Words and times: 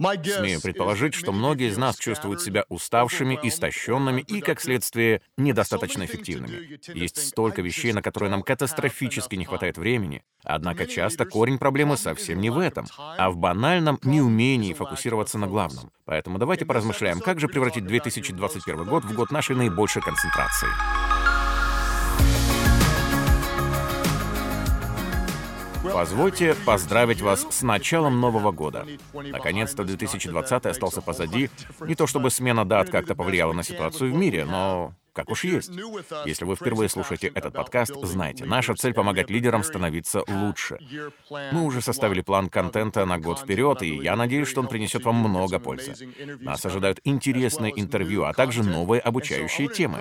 Смею 0.00 0.60
предположить, 0.60 1.14
что 1.14 1.32
многие 1.32 1.68
из 1.68 1.76
нас 1.76 1.96
чувствуют 1.96 2.42
себя 2.42 2.64
уставшими, 2.68 3.38
истощенными 3.42 4.22
и, 4.22 4.40
как 4.40 4.60
следствие, 4.60 5.22
недостаточно 5.36 6.04
эффективными. 6.04 6.80
Есть 6.92 7.28
столько 7.28 7.62
вещей, 7.62 7.92
на 7.92 8.02
которые 8.02 8.30
нам 8.30 8.42
катастрофически 8.42 9.36
не 9.36 9.44
хватает 9.44 9.78
времени, 9.78 10.24
однако 10.42 10.86
часто 10.86 11.26
корень 11.26 11.58
проблемы 11.58 11.96
совсем 11.96 12.40
не 12.40 12.50
в 12.50 12.58
этом, 12.58 12.86
а 12.98 13.30
в 13.30 13.36
банальном 13.36 14.00
неумении 14.02 14.72
фокусироваться 14.72 15.38
на 15.38 15.46
главном. 15.46 15.92
Поэтому 16.04 16.38
давайте 16.38 16.66
поразмышляем, 16.66 17.20
как 17.20 17.38
же 17.38 17.48
превратить 17.48 17.86
2021 17.86 18.84
год 18.84 19.04
в 19.04 19.14
год 19.14 19.30
нашей 19.30 19.54
наибольшей 19.54 20.02
концентрации. 20.02 20.68
Позвольте 25.94 26.56
поздравить 26.66 27.20
вас 27.20 27.46
с 27.48 27.62
началом 27.62 28.20
Нового 28.20 28.50
года. 28.50 28.84
Наконец-то 29.12 29.84
2020 29.84 30.66
остался 30.66 31.00
позади. 31.00 31.50
Не 31.86 31.94
то 31.94 32.08
чтобы 32.08 32.30
смена 32.30 32.64
дат 32.64 32.90
как-то 32.90 33.14
повлияла 33.14 33.52
на 33.52 33.62
ситуацию 33.62 34.12
в 34.12 34.16
мире, 34.16 34.44
но 34.44 34.92
как 35.14 35.30
уж 35.30 35.44
есть. 35.44 35.70
Если 36.26 36.44
вы 36.44 36.56
впервые 36.56 36.88
слушаете 36.88 37.28
этот 37.28 37.54
подкаст, 37.54 37.94
знайте, 38.02 38.44
наша 38.44 38.74
цель— 38.74 38.92
помогать 38.94 39.30
лидерам 39.30 39.62
становиться 39.62 40.22
лучше. 40.26 40.78
Мы 41.30 41.64
уже 41.64 41.80
составили 41.80 42.20
план 42.20 42.48
контента 42.48 43.06
на 43.06 43.18
год 43.18 43.38
вперед, 43.38 43.82
и 43.82 43.96
я 43.96 44.16
надеюсь, 44.16 44.48
что 44.48 44.60
он 44.60 44.66
принесет 44.66 45.04
вам 45.04 45.16
много 45.16 45.58
пользы. 45.58 45.94
Нас 46.40 46.66
ожидают 46.66 47.00
интересные 47.04 47.72
интервью, 47.80 48.24
а 48.24 48.32
также 48.34 48.62
новые 48.62 49.00
обучающие 49.00 49.68
темы. 49.68 50.00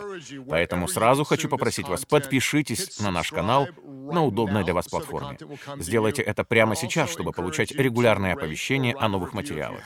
Поэтому 0.49 0.87
сразу 0.87 1.23
хочу 1.23 1.47
попросить 1.47 1.87
вас, 1.87 2.05
подпишитесь 2.05 2.99
на 2.99 3.11
наш 3.11 3.31
канал 3.31 3.67
на 3.85 4.23
удобной 4.23 4.63
для 4.63 4.73
вас 4.73 4.87
платформе. 4.87 5.37
Сделайте 5.77 6.21
это 6.21 6.43
прямо 6.43 6.75
сейчас, 6.75 7.09
чтобы 7.11 7.31
получать 7.31 7.71
регулярные 7.71 8.33
оповещения 8.33 8.95
о 8.97 9.07
новых 9.07 9.33
материалах. 9.33 9.81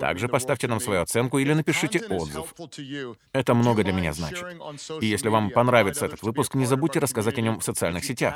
Также 0.00 0.28
поставьте 0.28 0.68
нам 0.68 0.80
свою 0.80 1.02
оценку 1.02 1.38
или 1.38 1.52
напишите 1.52 2.00
отзыв. 2.08 2.54
Это 3.32 3.54
много 3.54 3.82
для 3.84 3.92
меня 3.92 4.12
значит. 4.12 4.44
И 5.00 5.06
если 5.06 5.28
вам 5.28 5.50
понравится 5.50 6.06
этот 6.06 6.22
выпуск, 6.22 6.54
не 6.54 6.66
забудьте 6.66 6.98
рассказать 6.98 7.38
о 7.38 7.40
нем 7.40 7.60
в 7.60 7.64
социальных 7.64 8.04
сетях. 8.04 8.34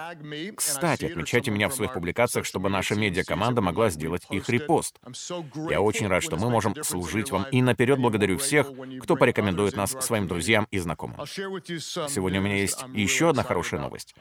Кстати, 0.56 1.06
отмечайте 1.06 1.50
меня 1.50 1.68
в 1.68 1.74
своих 1.74 1.92
публикациях, 1.92 2.46
чтобы 2.46 2.68
наша 2.68 2.94
медиакоманда 2.94 3.60
могла 3.60 3.90
сделать 3.90 4.22
их 4.30 4.48
репост. 4.48 4.98
Я 5.70 5.80
очень 5.80 6.08
рад, 6.08 6.22
что 6.22 6.36
мы 6.36 6.50
можем 6.50 6.74
служить 6.82 7.30
вам, 7.30 7.46
и 7.50 7.62
наперед 7.62 7.98
благодарю 7.98 8.38
всех, 8.38 8.70
кто 9.02 9.16
порекомендует 9.16 9.76
нас 9.76 9.96
своим 10.00 10.26
друзьям 10.26 10.66
и 10.70 10.78
знакомым. 10.78 11.26
Сегодня 11.26 12.40
у 12.40 12.42
меня 12.42 12.56
есть 12.56 12.84
еще 12.94 13.30
одна 13.30 13.42
хорошая 13.42 13.80
новость. 13.80 14.14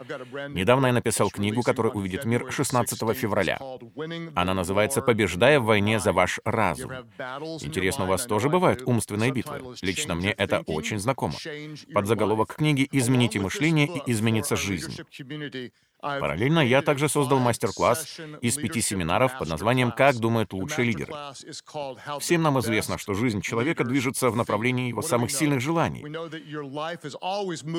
Недавно 0.50 0.88
я 0.88 0.94
написал 0.94 1.30
книгу, 1.30 1.62
которая 1.64 1.94
увидит 1.94 2.26
мир 2.26 2.52
16 2.52 3.16
февраля. 3.16 3.60
Она 4.36 4.54
называется 4.54 5.02
«Побеждая 5.02 5.60
в 5.60 5.66
войне 5.66 6.00
за 6.00 6.14
ваш 6.14 6.40
разум». 6.46 6.92
Интересно, 7.62 8.06
у 8.06 8.08
вас 8.08 8.26
тоже 8.26 8.50
бывают 8.50 8.82
умственные 8.86 9.32
битвы? 9.32 9.62
Лично 9.82 10.16
мне 10.16 10.32
это 10.32 10.60
очень 10.68 11.00
знакомо. 11.00 11.34
Под 11.94 12.05
заголовок 12.06 12.56
книги 12.56 12.88
«Измените 12.92 13.40
мышление 13.40 13.88
и 13.88 14.12
изменится 14.12 14.56
жизнь». 14.56 14.98
Параллельно 16.02 16.60
я 16.60 16.82
также 16.82 17.10
создал 17.10 17.40
мастер-класс 17.40 18.20
из 18.42 18.56
пяти 18.58 18.82
семинаров 18.82 19.38
под 19.40 19.48
названием 19.50 19.92
«Как 19.92 20.18
думают 20.18 20.54
лучшие 20.54 20.86
лидеры». 20.86 21.14
Всем 22.20 22.44
нам 22.44 22.60
известно, 22.60 22.98
что 22.98 23.14
жизнь 23.14 23.42
человека 23.42 23.84
движется 23.84 24.30
в 24.30 24.36
направлении 24.36 24.90
его 24.90 25.02
самых 25.02 25.32
сильных 25.32 25.62
желаний. 25.62 26.06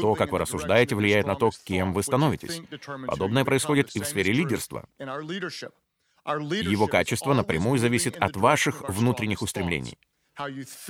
То, 0.01 0.15
как 0.15 0.33
вы 0.33 0.39
рассуждаете, 0.39 0.97
влияет 0.97 1.27
на 1.27 1.37
то, 1.37 1.51
кем 1.65 1.93
вы 1.93 2.03
становитесь. 2.03 2.63
Подобное 3.07 3.45
происходит 3.45 3.95
и 3.95 4.01
в 4.01 4.07
сфере 4.07 4.33
лидерства. 4.33 4.89
Его 6.27 6.89
качество 6.89 7.35
напрямую 7.35 7.79
зависит 7.79 8.17
от 8.17 8.37
ваших 8.37 8.89
внутренних 8.89 9.43
устремлений. 9.43 9.97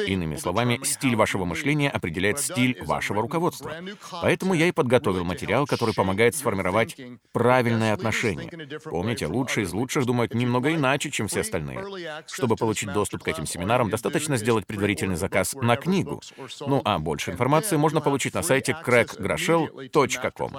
Иными 0.06 0.36
словами, 0.36 0.80
стиль 0.82 1.16
вашего 1.16 1.44
мышления 1.44 1.90
определяет 1.90 2.38
стиль 2.40 2.82
вашего 2.82 3.22
руководства. 3.22 3.74
Поэтому 4.22 4.54
я 4.54 4.66
и 4.68 4.72
подготовил 4.72 5.24
материал, 5.24 5.66
который 5.66 5.94
помогает 5.94 6.34
сформировать 6.34 6.96
правильное 7.32 7.92
отношение. 7.92 8.50
Помните, 8.84 9.26
лучшие 9.26 9.64
из 9.64 9.72
лучших 9.72 10.04
думают 10.06 10.34
немного 10.34 10.74
иначе, 10.74 11.10
чем 11.10 11.28
все 11.28 11.40
остальные. 11.40 11.84
Чтобы 12.26 12.56
получить 12.56 12.92
доступ 12.92 13.22
к 13.22 13.28
этим 13.28 13.46
семинарам, 13.46 13.90
достаточно 13.90 14.36
сделать 14.36 14.66
предварительный 14.66 15.16
заказ 15.16 15.54
на 15.54 15.76
книгу. 15.76 16.20
Ну 16.60 16.82
а 16.84 16.98
больше 16.98 17.30
информации 17.30 17.76
можно 17.76 18.00
получить 18.00 18.34
на 18.34 18.42
сайте 18.42 18.76
craiggroshell.com. 18.84 20.56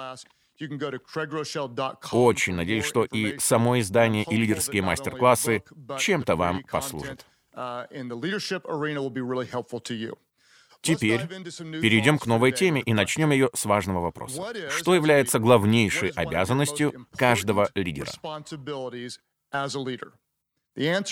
Очень 2.12 2.54
надеюсь, 2.54 2.84
что 2.84 3.04
и 3.04 3.38
само 3.38 3.78
издание, 3.78 4.24
и 4.24 4.36
лидерские 4.36 4.82
мастер-классы 4.82 5.62
чем-то 5.98 6.34
вам 6.36 6.64
послужат. 6.64 7.24
Теперь 10.80 11.26
перейдем 11.26 12.18
к 12.18 12.26
новой 12.26 12.52
теме 12.52 12.80
и 12.80 12.92
начнем 12.92 13.30
ее 13.30 13.50
с 13.52 13.64
важного 13.64 14.00
вопроса. 14.00 14.70
Что 14.70 14.94
является 14.94 15.38
главнейшей 15.38 16.10
обязанностью 16.10 17.06
каждого 17.16 17.70
лидера? 17.74 18.10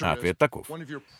Ответ 0.00 0.38
таков. 0.38 0.70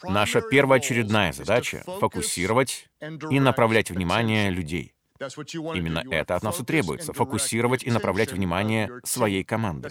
Наша 0.05 0.41
первоочередная 0.41 1.33
задача— 1.33 1.83
фокусировать 2.01 2.89
и 3.31 3.41
направлять 3.41 3.91
внимание 3.91 4.51
людей. 4.51 4.96
Именно 5.19 6.03
это 6.10 6.37
от 6.37 6.43
нас 6.43 6.60
и 6.60 6.65
требуется— 6.65 7.12
фокусировать 7.15 7.82
и 7.84 7.91
направлять 7.91 8.32
внимание 8.32 8.91
своей 9.04 9.44
команды. 9.44 9.88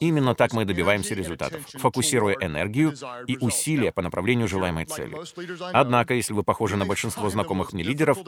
Именно 0.00 0.34
так 0.34 0.52
мы 0.52 0.64
добиваемся 0.64 1.14
результатов, 1.14 1.62
фокусируя 1.74 2.36
энергию 2.40 2.94
и 3.26 3.36
усилия 3.38 3.92
по 3.92 4.02
направлению 4.02 4.48
желаемой 4.48 4.84
цели. 4.84 5.16
Однако, 5.72 6.14
если 6.14 6.32
вы 6.32 6.42
похожи 6.42 6.76
на 6.76 6.86
большинство 6.86 7.28
знакомых 7.30 7.72
мне 7.72 7.82
лидеров, 7.82 8.18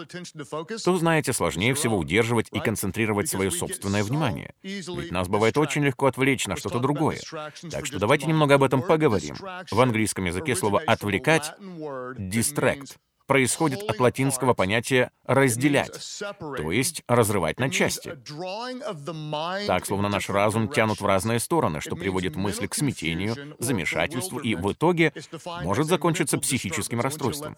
то 0.84 0.98
знаете, 0.98 1.32
сложнее 1.32 1.74
всего 1.74 1.98
удерживать 1.98 2.48
и 2.52 2.60
концентрировать 2.60 3.28
свое 3.28 3.50
собственное 3.50 4.02
внимание. 4.04 4.54
Ведь 4.62 5.10
нас 5.10 5.28
бывает 5.28 5.56
очень 5.58 5.84
легко 5.84 6.06
отвлечь 6.06 6.46
на 6.46 6.56
что-то 6.56 6.78
другое. 6.78 7.18
Так 7.70 7.86
что 7.86 7.98
давайте 7.98 8.26
немного 8.26 8.54
об 8.54 8.62
этом 8.62 8.82
поговорим. 8.82 9.36
В 9.70 9.80
английском 9.80 10.24
языке 10.24 10.54
слово 10.56 10.80
«отвлекать»— 10.80 11.52
«distract», 11.60 12.96
происходит 13.28 13.83
от 13.83 14.00
латинского 14.00 14.55
понятия 14.55 15.11
«разделять», 15.25 16.00
то 16.31 16.72
есть 16.72 17.03
разрывать 17.06 17.61
на 17.61 17.71
части. 17.71 18.19
Так, 19.66 19.87
словно 19.87 20.09
наш 20.09 20.31
разум 20.31 20.69
тянут 20.69 21.00
в 21.00 21.06
разные 21.06 21.39
стороны, 21.39 21.81
что 21.83 21.94
приводит 21.94 22.37
мысли 22.37 22.66
к 22.66 22.75
смятению, 22.75 23.55
замешательству 23.59 24.39
и 24.39 24.55
в 24.55 24.72
итоге 24.72 25.12
может 25.62 25.87
закончиться 25.87 26.39
психическим 26.39 27.00
расстройством. 27.00 27.55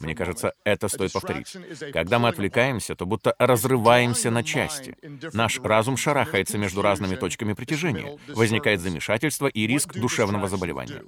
Мне 0.00 0.14
кажется, 0.14 0.54
это 0.64 0.88
стоит 0.88 1.12
повторить. 1.12 1.54
Когда 1.92 2.18
мы 2.18 2.28
отвлекаемся, 2.30 2.94
то 2.94 3.04
будто 3.04 3.34
разрываемся 3.38 4.30
на 4.30 4.42
части. 4.42 4.96
Наш 5.34 5.60
разум 5.60 5.98
шарахается 5.98 6.56
между 6.56 6.80
разными 6.80 7.16
точками 7.16 7.52
притяжения, 7.52 8.18
возникает 8.28 8.80
замешательство 8.80 9.46
и 9.46 9.66
риск 9.66 9.92
душевного 9.94 10.48
заболевания. 10.48 11.02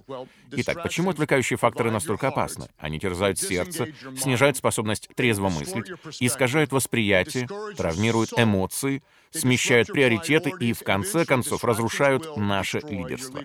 Итак, 0.51 0.83
почему 0.83 1.09
отвлекающие 1.09 1.57
факторы 1.57 1.91
настолько 1.91 2.29
опасны? 2.29 2.69
Они 2.77 3.01
терзают 3.01 3.39
сердце, 3.39 3.94
снижают 4.17 4.57
способность 4.57 5.09
трезво 5.15 5.49
мыслить, 5.49 5.91
искажают 6.21 6.73
восприятие, 6.73 7.49
травмируют 7.77 8.33
эмоции, 8.37 9.03
смещают 9.31 9.89
приоритеты 9.89 10.53
и, 10.61 10.73
в 10.73 10.83
конце 10.83 11.25
концов, 11.25 11.65
разрушают 11.65 12.37
наше 12.37 12.81
лидерство. 12.81 13.43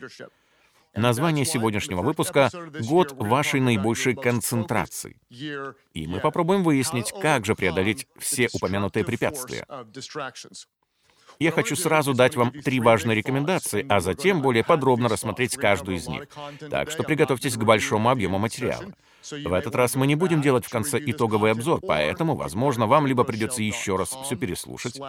Название 0.95 1.45
сегодняшнего 1.45 2.01
выпуска— 2.01 2.49
«Год 2.87 3.11
вашей 3.13 3.59
наибольшей 3.59 4.15
концентрации». 4.15 5.17
И 5.29 6.07
мы 6.07 6.19
попробуем 6.19 6.63
выяснить, 6.63 7.13
как 7.21 7.45
же 7.45 7.55
преодолеть 7.55 8.07
все 8.17 8.49
упомянутые 8.51 9.05
препятствия. 9.05 9.65
Я 11.37 11.51
хочу 11.51 11.75
сразу 11.75 12.13
дать 12.13 12.35
вам 12.35 12.51
три 12.51 12.79
важные 12.79 13.15
рекомендации, 13.15 13.85
а 13.87 14.01
затем 14.01 14.41
более 14.41 14.63
подробно 14.63 15.07
рассмотреть 15.07 15.55
каждую 15.55 15.97
из 15.97 16.07
них. 16.07 16.27
Так 16.69 16.91
что 16.91 17.03
приготовьтесь 17.03 17.55
к 17.55 17.63
большому 17.63 18.09
объему 18.09 18.39
материала. 18.39 18.93
В 19.31 19.53
этот 19.53 19.75
раз 19.75 19.95
мы 19.95 20.07
не 20.07 20.15
будем 20.15 20.41
делать 20.41 20.65
в 20.65 20.69
конце 20.69 20.99
итоговый 20.99 21.51
обзор, 21.51 21.81
поэтому, 21.81 22.35
возможно, 22.35 22.87
вам 22.87 23.07
либо 23.07 23.23
придется 23.23 23.63
еще 23.63 23.95
раз 23.95 24.17
все 24.23 24.35
переслушать, 24.35 24.99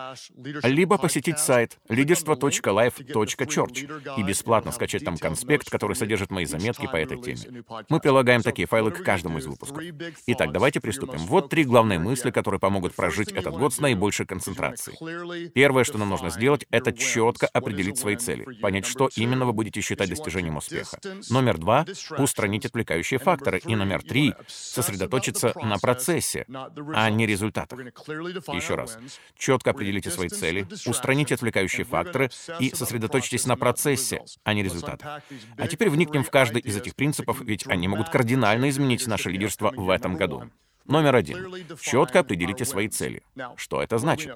либо 0.63 0.99
посетить 0.99 1.39
сайт 1.39 1.79
leaderство.life.church 1.89 4.19
и 4.19 4.23
бесплатно 4.23 4.73
скачать 4.73 5.05
там 5.05 5.19
конспект, 5.19 5.69
который 5.69 5.97
содержит 5.97 6.31
мои 6.31 6.45
заметки 6.45 6.87
по 6.87 6.97
этой 6.97 7.21
теме. 7.21 7.65
Мы 7.89 8.01
прилагаем 8.01 8.43
такие 8.43 8.67
файлы 8.67 8.93
к 8.93 9.03
каждому 9.03 9.39
из 9.39 9.47
выпусков. 9.47 9.83
Итак, 10.27 10.53
давайте 10.53 10.81
приступим. 10.81 11.19
Вот 11.19 11.51
три 11.51 11.65
главные 11.65 11.99
мысли, 11.99 12.31
которые 12.31 12.61
помогут 12.61 12.95
прожить 12.95 13.33
этот 13.33 13.55
год 13.55 13.75
с 13.75 13.81
наибольшей 13.81 14.27
концентрацией. 14.27 15.51
Первое, 15.51 15.85
что 15.85 15.99
нам 15.99 16.09
нужно 16.09 16.21
нужно 16.21 16.31
сделать, 16.31 16.67
это 16.71 16.93
четко 16.93 17.47
определить 17.47 17.99
свои 17.99 18.17
цели, 18.17 18.45
понять, 18.61 18.87
что 18.87 19.09
именно 19.17 19.47
вы 19.47 19.53
будете 19.53 19.81
считать 19.81 20.11
достижением 20.11 20.57
успеха. 20.57 20.99
Номер 21.31 21.59
два— 21.59 21.87
устранить 22.19 22.67
отвлекающие 22.67 23.19
факторы. 23.19 23.61
И 23.67 23.77
номер 23.77 24.00
три— 24.01 24.35
сосредоточиться 24.47 25.53
на 25.63 25.79
процессе, 25.79 26.47
а 26.49 27.11
не 27.11 27.27
результатах. 27.27 27.79
Еще 27.79 28.75
раз. 28.75 28.99
Четко 29.37 29.71
определите 29.71 30.11
свои 30.11 30.29
цели, 30.29 30.67
устраните 30.87 31.35
отвлекающие 31.35 31.85
факторы 31.85 32.31
и 32.59 32.75
сосредоточьтесь 32.75 33.47
на 33.47 33.57
процессе, 33.57 34.23
а 34.45 34.55
не 34.55 34.63
результатах. 34.63 35.23
А 35.57 35.69
теперь 35.69 35.91
вникнем 35.91 36.25
в 36.25 36.31
каждый 36.31 36.63
из 36.63 36.77
этих 36.77 36.95
принципов, 36.95 37.41
ведь 37.41 37.67
они 37.67 37.89
могут 37.89 38.09
кардинально 38.09 38.69
изменить 38.71 39.07
наше 39.07 39.31
лидерство 39.31 39.73
в 39.75 39.91
этом 39.91 40.17
году. 40.17 40.51
Номер 40.87 41.17
один. 41.17 41.55
Четко 41.81 42.21
определите 42.21 42.65
свои 42.65 42.89
цели. 42.89 43.23
Что 43.57 43.83
это 43.83 43.99
значит? 43.99 44.35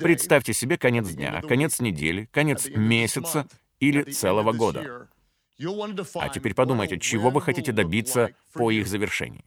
Представьте 0.00 0.52
себе 0.52 0.78
конец 0.78 1.08
дня, 1.08 1.42
конец 1.42 1.80
недели, 1.80 2.28
конец 2.32 2.68
месяца 2.68 3.46
или 3.80 4.02
целого 4.02 4.52
года. 4.52 5.08
А 6.22 6.28
теперь 6.28 6.54
подумайте, 6.54 6.98
чего 6.98 7.30
вы 7.30 7.40
хотите 7.40 7.72
добиться 7.72 8.30
по 8.56 8.70
их 8.70 8.86
завершении. 8.86 9.44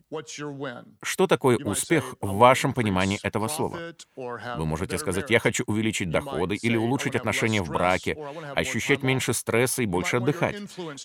Что 1.03 1.27
такое 1.27 1.57
успех 1.57 2.15
в 2.21 2.35
вашем 2.37 2.73
понимании 2.73 3.19
этого 3.23 3.47
слова? 3.47 3.77
Вы 4.15 4.65
можете 4.65 4.97
сказать, 4.97 5.29
я 5.29 5.39
хочу 5.39 5.63
увеличить 5.67 6.09
доходы 6.09 6.55
или 6.55 6.77
улучшить 6.77 7.15
отношения 7.15 7.61
в 7.61 7.69
браке, 7.69 8.17
ощущать 8.55 9.03
меньше 9.03 9.33
стресса 9.33 9.83
и 9.83 9.85
больше 9.85 10.17
отдыхать. 10.17 10.55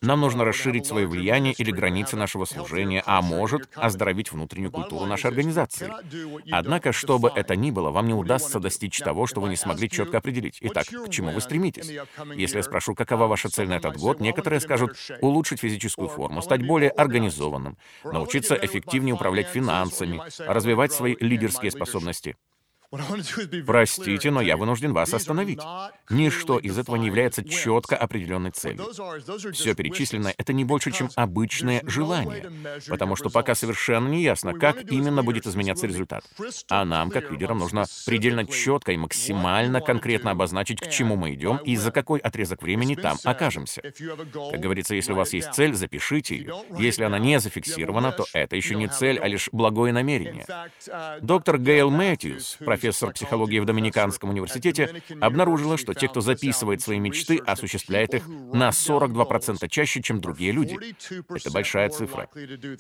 Нам 0.03 0.21
нужно 0.21 0.45
расширить 0.45 0.87
свое 0.87 1.07
влияние 1.07 1.55
или 1.55 1.71
границы 1.71 2.17
нашего 2.17 2.45
служения, 2.45 3.03
а 3.07 3.23
может, 3.23 3.69
оздоровить 3.75 4.33
внутреннюю 4.33 4.71
культуру 4.71 5.07
нашей 5.07 5.27
организации. 5.27 5.91
Однако, 6.51 6.93
что 6.93 7.19
бы 7.19 7.31
это 7.35 7.57
ни 7.57 7.71
было, 7.71 7.91
вам 7.91 8.07
не 8.07 8.15
удастся 8.15 8.61
достичь 8.61 8.99
того, 8.99 9.27
что 9.27 9.41
вы 9.41 9.49
не 9.49 9.57
смогли 9.57 9.89
четко 9.89 10.19
определить. 10.19 10.59
Итак, 10.61 10.87
к 10.87 11.11
чему 11.11 11.31
вы 11.31 11.41
стремитесь? 11.41 11.91
Если 12.35 12.57
я 12.59 12.63
спрошу, 12.63 12.95
какова 12.95 13.27
ваша 13.27 13.49
цель 13.49 13.69
на 13.69 13.75
этот 13.75 13.97
год, 13.97 14.21
некоторые 14.21 14.61
скажут, 14.61 14.97
улучшить 15.21 15.61
физическую 15.61 16.09
форму, 16.09 16.43
стать 16.43 16.67
более 16.67 16.91
организованным, 16.91 17.77
научиться 18.03 18.55
эффективнее 18.55 19.15
управлять 19.15 19.49
финансами, 19.49 20.21
развивать 20.39 20.93
свои 20.93 21.17
лидерские 21.21 21.71
способности. 21.71 22.37
Простите, 23.67 24.31
но 24.31 24.41
я 24.41 24.57
вынужден 24.57 24.93
вас 24.93 25.13
остановить. 25.15 25.61
Ничто 26.11 26.59
из 26.59 26.79
этого 26.79 26.97
не 26.97 27.07
является 27.07 27.45
четко 27.45 27.97
определенной 27.97 28.51
целью. 28.51 28.87
Все 29.53 29.75
перечисленное— 29.75 30.35
это 30.39 30.53
не 30.53 30.65
больше, 30.65 30.91
чем 30.91 31.11
обычное 31.17 31.83
желание, 31.87 32.51
потому 32.89 33.17
что 33.17 33.31
пока 33.31 33.55
совершенно 33.55 34.09
не 34.09 34.23
ясно, 34.23 34.55
как 34.55 34.91
именно 34.91 35.23
будет 35.23 35.47
изменяться 35.47 35.87
результат. 35.87 36.25
А 36.69 36.85
нам, 36.85 37.11
как 37.11 37.31
лидерам, 37.31 37.59
нужно 37.59 37.85
предельно 38.07 38.47
четко 38.47 38.93
и 38.93 38.97
максимально 38.97 39.81
конкретно 39.81 40.31
обозначить, 40.31 40.81
к 40.81 40.91
чему 40.91 41.17
мы 41.17 41.35
идем 41.35 41.57
и 41.59 41.77
за 41.77 41.91
какой 41.91 42.21
отрезок 42.21 42.63
времени 42.63 42.95
там 42.95 43.17
окажемся. 43.25 43.83
Как 43.83 44.61
говорится, 44.61 44.95
если 44.95 45.13
у 45.13 45.17
вас 45.17 45.33
есть 45.33 45.53
цель, 45.53 45.75
запишите 45.75 46.37
ее. 46.37 46.55
Если 46.79 47.03
она 47.03 47.19
не 47.19 47.41
зафиксирована, 47.41 48.13
то 48.13 48.25
это 48.33 48.57
еще 48.57 48.75
не 48.75 48.89
цель, 48.89 49.19
а 49.19 49.29
лишь 49.29 49.49
благое 49.53 49.93
намерение. 49.93 50.47
Доктор 51.21 51.59
Гейл 51.59 51.91
Мэтьюс, 51.91 52.57
профессор 52.59 52.84
профессор 52.85 53.15
психологии 53.15 53.61
в 53.61 53.65
Доминиканском 53.65 54.29
университете, 54.29 55.03
обнаружила, 55.19 55.79
что 55.79 55.95
те, 55.95 56.07
кто 56.07 56.21
записывает 56.21 56.83
свои 56.83 56.99
мечты, 56.99 57.39
осуществляет 57.39 58.13
их 58.13 58.29
на 58.29 58.69
42% 58.69 59.67
чаще, 59.69 60.03
чем 60.03 60.21
другие 60.21 60.53
люди. 60.53 60.77
Это 61.35 61.51
большая 61.51 61.89
цифра. 61.89 62.29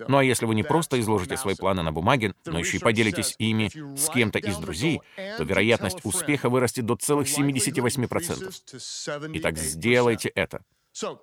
Ну 0.07 0.19
а 0.19 0.25
если 0.25 0.45
вы 0.45 0.55
не 0.55 0.63
просто 0.63 1.01
изложите 1.01 1.39
свои 1.39 1.55
планы 1.55 1.83
на 1.83 1.91
бумаге, 1.91 2.35
но 2.45 2.59
еще 2.59 2.77
и 2.77 2.81
поделитесь 2.81 3.35
ими 3.39 3.71
с 3.97 4.11
кем-то 4.11 4.39
из 4.39 4.59
друзей, 4.59 5.01
то 5.39 5.45
вероятность 5.45 6.01
успеха 6.05 6.51
вырастет 6.51 6.85
до 6.85 6.97
целых 6.97 7.27
78%. 7.27 9.31
Итак, 9.33 9.57
сделайте 9.57 10.29
это. 10.29 10.61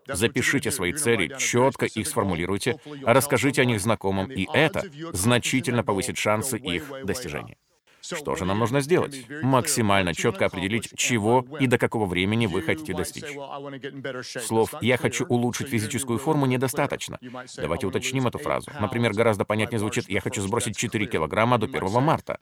Запишите 0.08 0.72
свои 0.72 0.92
цели, 0.92 1.36
четко 1.38 1.86
их 1.86 2.08
сформулируйте, 2.08 2.80
расскажите 3.06 3.62
о 3.62 3.66
них 3.66 3.80
знакомым, 3.80 4.32
и 4.32 4.48
это 4.52 4.84
значительно 5.14 5.84
повысит 5.84 6.18
шансы 6.18 6.58
их 6.58 6.92
достижения. 7.06 7.58
Что 8.16 8.36
же 8.36 8.46
нам 8.46 8.60
нужно 8.60 8.82
сделать? 8.82 9.26
Максимально 9.42 10.14
четко 10.14 10.46
определить, 10.46 10.90
чего 10.96 11.46
и 11.60 11.68
до 11.68 11.78
какого 11.78 12.06
времени 12.06 12.46
вы 12.46 12.62
хотите 12.62 12.94
достичь. 12.94 13.26
Слов 14.42 14.74
«я 14.82 14.98
хочу 14.98 15.26
улучшить 15.26 15.70
физическую 15.70 16.20
форму» 16.20 16.46
недостаточно. 16.46 17.20
Давайте 17.58 17.88
уточним 17.88 18.28
эту 18.28 18.38
фразу. 18.38 18.72
Например, 18.80 19.14
гораздо 19.14 19.46
понятнее 19.46 19.80
звучит 19.80 20.10
«я 20.10 20.22
хочу 20.22 20.42
сбросить 20.42 20.78
4 20.78 21.06
килограмма 21.06 21.58
до 21.58 21.66
1 21.66 22.04
марта». 22.04 22.40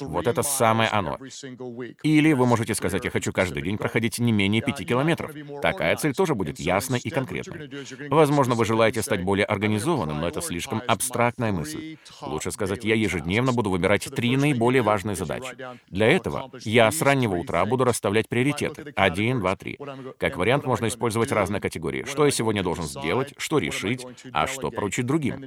Вот 0.00 0.26
это 0.26 0.42
самое 0.42 0.88
оно. 0.88 1.18
Или 2.02 2.32
вы 2.32 2.46
можете 2.46 2.74
сказать, 2.74 3.04
я 3.04 3.10
хочу 3.10 3.32
каждый 3.32 3.62
день 3.62 3.78
проходить 3.78 4.18
не 4.18 4.32
менее 4.32 4.62
5 4.62 4.86
километров. 4.86 5.32
Такая 5.62 5.96
цель 5.96 6.14
тоже 6.14 6.34
будет 6.34 6.58
ясной 6.58 6.98
и 6.98 7.10
конкретной. 7.10 7.70
Возможно, 8.08 8.54
вы 8.54 8.64
желаете 8.64 9.02
стать 9.02 9.22
более 9.22 9.46
организованным, 9.46 10.20
но 10.20 10.28
это 10.28 10.40
слишком 10.40 10.82
абстрактная 10.86 11.52
мысль. 11.52 11.96
Лучше 12.22 12.50
сказать, 12.50 12.84
я 12.84 12.94
ежедневно 12.94 13.52
буду 13.52 13.70
выбирать 13.70 14.04
три 14.04 14.36
наиболее 14.36 14.82
важные 14.82 15.16
задачи. 15.16 15.56
Для 15.88 16.08
этого 16.08 16.50
я 16.64 16.90
с 16.90 17.00
раннего 17.00 17.36
утра 17.36 17.64
буду 17.64 17.84
расставлять 17.84 18.28
приоритеты. 18.28 18.92
Один, 18.96 19.40
два, 19.40 19.56
три. 19.56 19.78
Как 20.18 20.36
вариант, 20.36 20.64
можно 20.66 20.88
использовать 20.88 21.30
разные 21.30 21.60
категории. 21.60 22.04
Что 22.04 22.24
я 22.24 22.30
сегодня 22.30 22.62
должен 22.62 22.84
сделать, 22.84 23.34
что 23.38 23.58
решить, 23.58 24.04
а 24.32 24.46
что 24.46 24.70
поручить 24.70 25.06
другим. 25.06 25.44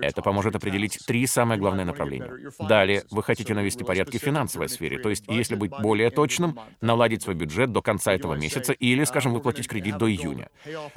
Это 0.00 0.22
поможет 0.22 0.54
определить 0.54 1.00
три 1.06 1.26
самые 1.26 1.58
главные 1.58 1.84
направления. 1.84 2.52
Далее, 2.60 3.04
вы 3.10 3.22
хотите 3.22 3.55
навести 3.56 3.84
порядки 3.84 4.18
в 4.18 4.22
финансовой 4.22 4.68
сфере, 4.68 4.98
то 4.98 5.10
есть, 5.10 5.24
если 5.28 5.56
быть 5.56 5.70
более 5.70 6.10
точным, 6.10 6.58
наладить 6.80 7.22
свой 7.22 7.34
бюджет 7.34 7.72
до 7.72 7.82
конца 7.82 8.12
этого 8.12 8.34
месяца 8.34 8.72
или, 8.72 9.04
скажем, 9.04 9.32
выплатить 9.32 9.68
кредит 9.68 9.98
до 9.98 10.10
июня. 10.10 10.48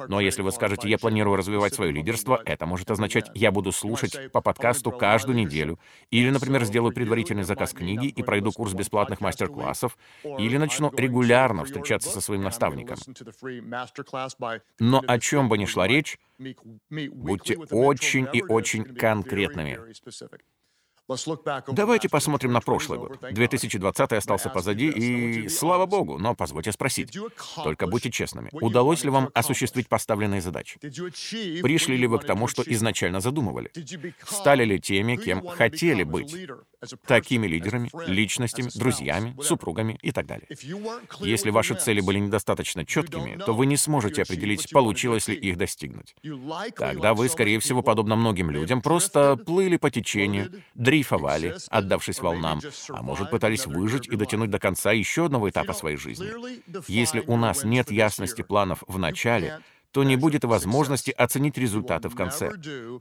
Но 0.08 0.20
если 0.20 0.42
вы 0.42 0.52
скажете, 0.52 0.88
я 0.90 0.98
планирую 0.98 1.36
развивать 1.36 1.74
свое 1.74 1.92
лидерство, 1.92 2.42
это 2.46 2.66
может 2.66 2.92
означать, 2.92 3.32
я 3.34 3.52
буду 3.52 3.72
слушать 3.72 4.32
по 4.32 4.42
подкасту 4.42 4.92
каждую 4.92 5.38
неделю, 5.38 5.80
или, 6.12 6.30
например, 6.30 6.64
сделаю 6.66 6.94
предварительный 6.94 7.44
заказ 7.44 7.74
книги 7.74 8.08
и 8.08 8.22
пройду 8.24 8.52
курс 8.52 8.74
бесплатных 8.74 9.22
мастер-классов, 9.22 9.98
или 10.24 10.58
начну 10.58 10.92
регулярно 10.96 11.66
встречаться 11.66 12.10
со 12.10 12.22
своим 12.22 12.44
наставником. 12.44 12.98
Но 14.80 15.02
о 15.08 15.20
чем 15.20 15.50
бы 15.50 15.58
ни 15.58 15.66
шла 15.66 15.88
речь, 15.88 16.18
будьте 16.90 17.58
очень 17.72 18.28
и 18.34 18.44
очень 18.44 18.84
конкретными. 18.84 19.80
Давайте 21.72 22.10
посмотрим 22.10 22.52
на 22.52 22.62
прошлый 22.62 23.00
год. 23.00 23.18
2020 23.32 24.14
остался 24.14 24.50
позади, 24.50 24.90
и 24.90 25.50
слава 25.50 25.86
богу, 25.86 26.18
но 26.18 26.36
позвольте 26.36 26.72
спросить. 26.72 27.18
Только 27.64 27.88
будьте 27.88 28.12
честными. 28.12 28.50
Удалось 28.52 29.04
ли 29.04 29.10
вам 29.10 29.30
осуществить 29.34 29.88
поставленные 29.88 30.42
задачи? 30.42 30.80
Пришли 30.80 31.98
ли 31.98 32.08
вы 32.08 32.20
к 32.20 32.26
тому, 32.26 32.48
что 32.48 32.64
изначально 32.66 33.20
задумывали? 33.20 33.72
Стали 34.26 34.66
ли 34.66 34.80
теми, 34.80 35.16
кем 35.16 35.46
хотели 35.48 36.04
быть? 36.04 36.36
Такими 37.06 37.48
лидерами, 37.48 37.90
личностями, 38.08 38.70
друзьями, 38.74 39.36
супругами 39.42 39.98
и 40.02 40.12
так 40.12 40.26
далее. 40.26 40.48
Если 41.20 41.50
ваши 41.50 41.76
цели 41.76 42.02
были 42.02 42.20
недостаточно 42.20 42.86
четкими, 42.86 43.38
то 43.38 43.54
вы 43.54 43.66
не 43.66 43.78
сможете 43.78 44.24
определить, 44.24 44.70
получилось 44.72 45.28
ли 45.28 45.36
их 45.36 45.58
достигнуть. 45.58 46.16
Тогда 46.76 47.14
вы, 47.14 47.30
скорее 47.30 47.60
всего, 47.60 47.82
подобно 47.82 48.16
многим 48.16 48.50
людям, 48.50 48.82
просто 48.82 49.36
плыли 49.36 49.78
по 49.78 49.90
течению, 49.90 50.52
дрейфовали, 50.76 51.56
отдавшись 51.70 52.20
волнам, 52.20 52.62
а 52.90 53.02
может, 53.02 53.30
пытались 53.30 53.66
выжить 53.66 54.08
и 54.08 54.16
дотянуть 54.16 54.50
до 54.50 54.60
конца 54.60 54.92
еще 54.92 55.26
одного 55.26 55.50
этапа 55.50 55.74
своей 55.74 55.98
жизни. 55.98 56.28
Если 56.88 57.22
у 57.22 57.38
нас 57.38 57.64
нет 57.64 57.92
ясности 57.92 58.42
планов 58.42 58.84
в 58.88 58.98
начале, 58.98 59.62
то 59.92 60.04
не 60.04 60.16
будет 60.16 60.44
возможности 60.44 61.12
оценить 61.12 61.58
результаты 61.58 62.10
в 62.10 62.16
конце. 62.16 62.52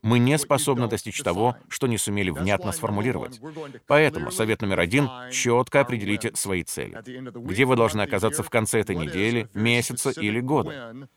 Мы 0.02 0.18
не 0.18 0.38
способны 0.38 0.88
достичь 0.88 1.20
того, 1.22 1.56
что 1.68 1.86
не 1.86 1.98
сумели 1.98 2.30
внятно 2.30 2.72
сформулировать. 2.72 3.40
Поэтому 3.86 4.30
совет 4.30 4.62
номер 4.62 4.80
один— 4.80 5.08
четко 5.32 5.80
определите 5.80 6.34
свои 6.34 6.62
цели. 6.62 6.98
Где 7.34 7.64
вы 7.64 7.76
должны 7.76 8.02
оказаться 8.02 8.42
в 8.42 8.50
конце 8.50 8.80
этой 8.80 8.96
недели, 8.96 9.48
месяца 9.54 10.10
или 10.10 10.40
года? 10.40 11.08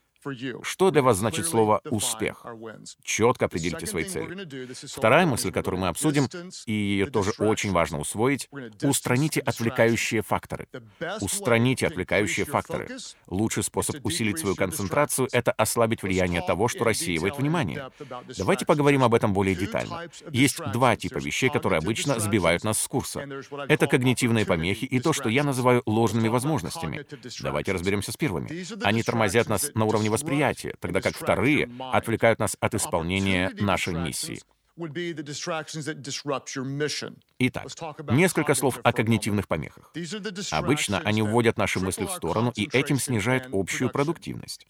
Что 0.62 0.90
для 0.90 1.02
вас 1.02 1.18
значит 1.18 1.46
слово 1.46 1.80
«успех»? 1.90 2.46
Четко 3.02 3.46
определите 3.46 3.86
свои 3.86 4.04
цели. 4.04 4.46
Вторая 4.86 5.26
мысль, 5.26 5.50
которую 5.50 5.80
мы 5.80 5.88
обсудим, 5.88 6.28
и 6.66 6.72
ее 6.72 7.06
тоже 7.06 7.32
очень 7.38 7.72
важно 7.72 7.98
усвоить, 7.98 8.48
устраните 8.82 9.40
отвлекающие 9.40 10.22
факторы. 10.22 10.68
Устраните 11.20 11.86
отвлекающие 11.86 12.46
факторы. 12.46 12.88
Лучший 13.26 13.64
способ 13.64 14.04
усилить 14.04 14.38
свою 14.38 14.54
концентрацию— 14.54 15.28
это 15.32 15.50
ослабить 15.52 16.02
влияние 16.02 16.42
того, 16.42 16.68
что 16.68 16.84
рассеивает 16.84 17.36
внимание. 17.38 17.90
Давайте 18.38 18.64
поговорим 18.64 19.02
об 19.02 19.14
этом 19.14 19.32
более 19.32 19.56
детально. 19.56 20.08
Есть 20.30 20.60
два 20.72 20.96
типа 20.96 21.18
вещей, 21.18 21.50
которые 21.50 21.78
обычно 21.78 22.20
сбивают 22.20 22.62
нас 22.64 22.80
с 22.80 22.86
курса. 22.86 23.26
Это 23.68 23.86
когнитивные 23.86 24.46
помехи 24.46 24.84
и 24.84 25.00
то, 25.00 25.12
что 25.12 25.28
я 25.28 25.42
называю 25.42 25.82
ложными 25.86 26.28
возможностями. 26.28 27.04
Давайте 27.40 27.72
разберемся 27.72 28.12
с 28.12 28.16
первыми. 28.16 28.64
Они 28.84 29.02
тормозят 29.02 29.48
нас 29.48 29.70
на 29.74 29.84
уровне 29.84 30.11
восприятия, 30.12 30.74
тогда 30.78 31.00
как 31.00 31.14
вторые 31.16 31.68
отвлекают 31.92 32.38
нас 32.38 32.56
от 32.60 32.74
исполнения 32.74 33.50
нашей 33.58 33.94
миссии. 33.94 34.40
Итак, 37.38 37.66
несколько 38.10 38.54
слов 38.54 38.80
о 38.82 38.92
когнитивных 38.92 39.46
помехах. 39.46 39.92
Обычно 40.50 40.98
они 41.00 41.20
вводят 41.20 41.58
наши 41.58 41.78
мысли 41.78 42.06
в 42.06 42.10
сторону, 42.10 42.52
и 42.56 42.68
этим 42.72 42.98
снижает 42.98 43.48
общую 43.52 43.90
продуктивность. 43.90 44.66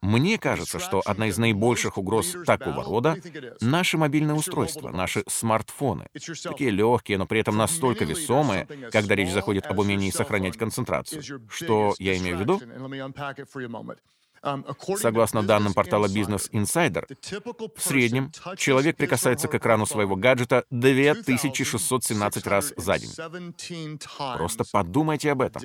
Мне 0.00 0.38
кажется, 0.38 0.80
что 0.80 1.02
одна 1.04 1.28
из 1.28 1.38
наибольших 1.38 1.98
угроз 1.98 2.34
такого 2.44 2.82
рода— 2.82 3.16
наши 3.60 3.96
мобильные 3.96 4.34
устройства, 4.34 4.90
наши 4.90 5.22
смартфоны. 5.28 6.08
Такие 6.42 6.70
легкие, 6.70 7.18
но 7.18 7.26
при 7.26 7.40
этом 7.40 7.56
настолько 7.56 8.04
весомые, 8.04 8.66
когда 8.90 9.14
речь 9.14 9.30
заходит 9.30 9.66
об 9.66 9.78
умении 9.78 10.10
сохранять 10.10 10.56
концентрацию. 10.56 11.22
Что 11.48 11.94
я 11.98 12.16
имею 12.18 12.38
в 12.38 12.40
виду? 12.40 12.60
Um, 14.42 14.64
Согласно 14.96 15.42
данным 15.42 15.74
портала 15.74 16.06
Business 16.06 16.50
Insider, 16.52 17.04
в 17.76 17.82
среднем 17.82 18.32
человек 18.56 18.96
прикасается 18.96 19.48
к 19.48 19.54
экрану 19.54 19.84
своего 19.84 20.16
гаджета 20.16 20.64
2617 20.70 22.46
раз 22.46 22.72
за 22.74 22.98
день. 22.98 23.10
Просто 24.36 24.64
подумайте 24.72 25.32
об 25.32 25.42
этом. 25.42 25.62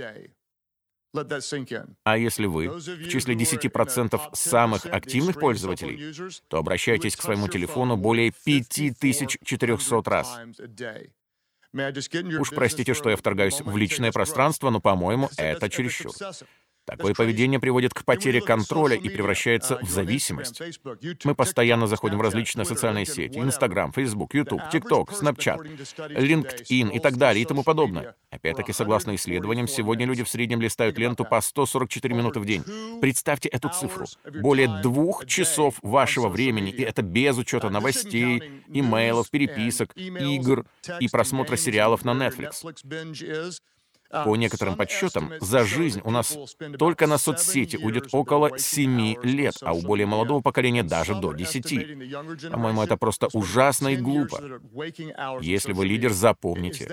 А 2.03 2.17
если 2.17 2.46
вы 2.48 2.67
в 2.67 3.08
числе 3.08 3.36
10% 3.36 4.20
самых 4.34 4.86
активных 4.86 5.39
пользователей, 5.39 6.13
то 6.50 6.58
обращайтесь 6.58 7.15
к 7.15 7.22
своему 7.22 7.48
телефону 7.48 7.96
более 7.96 8.34
5400 8.44 10.12
раз. 10.12 10.38
Уж 12.39 12.50
простите, 12.51 12.94
что 12.94 13.10
я 13.10 13.17
вторгаюсь 13.17 13.62
в 13.62 13.77
личное 13.77 14.12
пространство, 14.12 14.70
но, 14.70 14.79
по-моему, 14.79 15.29
это 15.38 15.70
чересчур. 15.70 16.12
Такое 16.86 17.13
поведение 17.15 17.60
приводит 17.60 17.94
к 17.94 18.06
потере 18.06 18.42
контроля 18.42 18.96
и 18.96 19.10
превращается 19.10 19.80
в 19.82 19.89
зависимость. 19.89 20.62
Мы 21.24 21.34
постоянно 21.34 21.88
заходим 21.88 22.20
в 22.20 22.22
различные 22.22 22.65
социальные 22.65 23.06
сети— 23.06 23.39
Инстаграм, 23.39 23.92
Фейсбук, 23.92 24.34
Ютуб, 24.36 24.62
ТикТок, 24.72 25.12
Снапчат, 25.12 25.60
LinkedIn 25.62 26.92
и 26.94 27.00
так 27.00 27.18
далее 27.18 27.42
и 27.42 27.46
тому 27.46 27.63
подобное. 27.63 28.15
Опять-таки, 28.30 28.72
согласно 28.74 29.15
исследованиям, 29.15 29.68
сегодня 29.68 30.06
люди 30.06 30.24
в 30.24 30.30
среднем 30.30 30.62
листают 30.62 30.98
ленту 30.98 31.25
по 31.25 31.42
144 31.42 32.13
минуты 32.13 32.39
в 32.39 32.46
день. 32.46 32.63
Представьте 33.01 33.50
эту 33.50 33.70
цифру. 33.70 34.06
Более 34.42 34.82
двух 34.84 35.25
часов 35.25 35.75
вашего 35.82 36.30
времени, 36.30 36.70
и 36.70 36.84
это 36.84 37.01
без 37.01 37.38
учета 37.38 37.70
новостей, 37.70 38.63
имейлов, 38.68 39.30
переписок, 39.32 39.96
игр 39.96 40.65
и 41.00 41.08
просмотра 41.08 41.56
сериалов 41.56 42.06
на 42.06 42.12
Netflix. 42.12 42.63
По 44.24 44.36
некоторым 44.36 44.75
подсчетам, 44.75 45.34
за 45.39 45.65
жизнь 45.65 46.01
у 46.03 46.12
нас 46.12 46.38
только 46.77 47.07
на 47.07 47.17
соцсети 47.17 47.77
уйдет 47.77 48.07
около 48.12 48.57
7 48.57 49.24
лет, 49.24 49.55
а 49.62 49.74
у 49.74 49.81
более 49.81 50.05
молодого 50.05 50.41
поколения 50.41 50.84
даже 50.84 51.15
до 51.15 51.34
10. 51.34 52.51
По-моему, 52.51 52.84
это 52.84 52.98
просто 52.98 53.27
ужасно 53.34 53.89
и 53.89 53.98
глупо. 53.98 54.41
Если 55.41 55.74
вы 55.74 55.86
лидер, 55.86 56.12
запомните. 56.12 56.89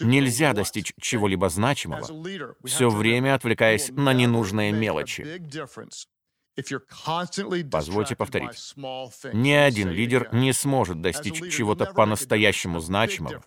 Нельзя 0.00 0.52
достичь 0.52 0.92
чего-либо 1.00 1.48
значимого, 1.48 2.06
все 2.64 2.88
время 2.88 3.34
отвлекаясь 3.34 3.90
на 3.90 4.12
ненужные 4.12 4.72
мелочи. 4.72 5.42
Позвольте 7.70 8.14
повторить. 8.14 8.74
Ни 9.32 9.52
один 9.52 9.88
лидер 9.88 10.28
не 10.32 10.52
сможет 10.52 11.00
достичь 11.00 11.52
чего-то 11.54 11.86
по-настоящему 11.86 12.80
значимого, 12.80 13.42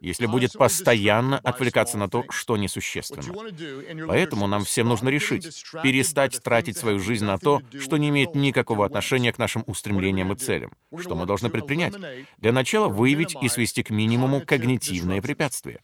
если 0.00 0.26
будет 0.26 0.52
постоянно 0.52 1.38
отвлекаться 1.38 1.96
на 1.96 2.08
то, 2.08 2.24
что 2.28 2.56
несущественно. 2.56 4.06
Поэтому 4.06 4.46
нам 4.46 4.64
всем 4.64 4.88
нужно 4.88 5.08
решить, 5.08 5.64
перестать 5.82 6.42
тратить 6.42 6.76
свою 6.76 6.98
жизнь 6.98 7.24
на 7.24 7.38
то, 7.38 7.62
что 7.80 7.96
не 7.96 8.10
имеет 8.10 8.34
никакого 8.34 8.84
отношения 8.84 9.32
к 9.32 9.38
нашим 9.38 9.64
устремлениям 9.66 10.32
и 10.32 10.36
целям. 10.36 10.72
Что 10.98 11.14
мы 11.14 11.24
должны 11.24 11.48
предпринять? 11.48 11.94
Для 12.38 12.52
начала 12.52 12.88
выявить 12.88 13.34
и 13.40 13.48
свести 13.48 13.82
к 13.82 13.90
минимуму 13.90 14.42
когнитивные 14.42 15.22
препятствия. 15.22 15.80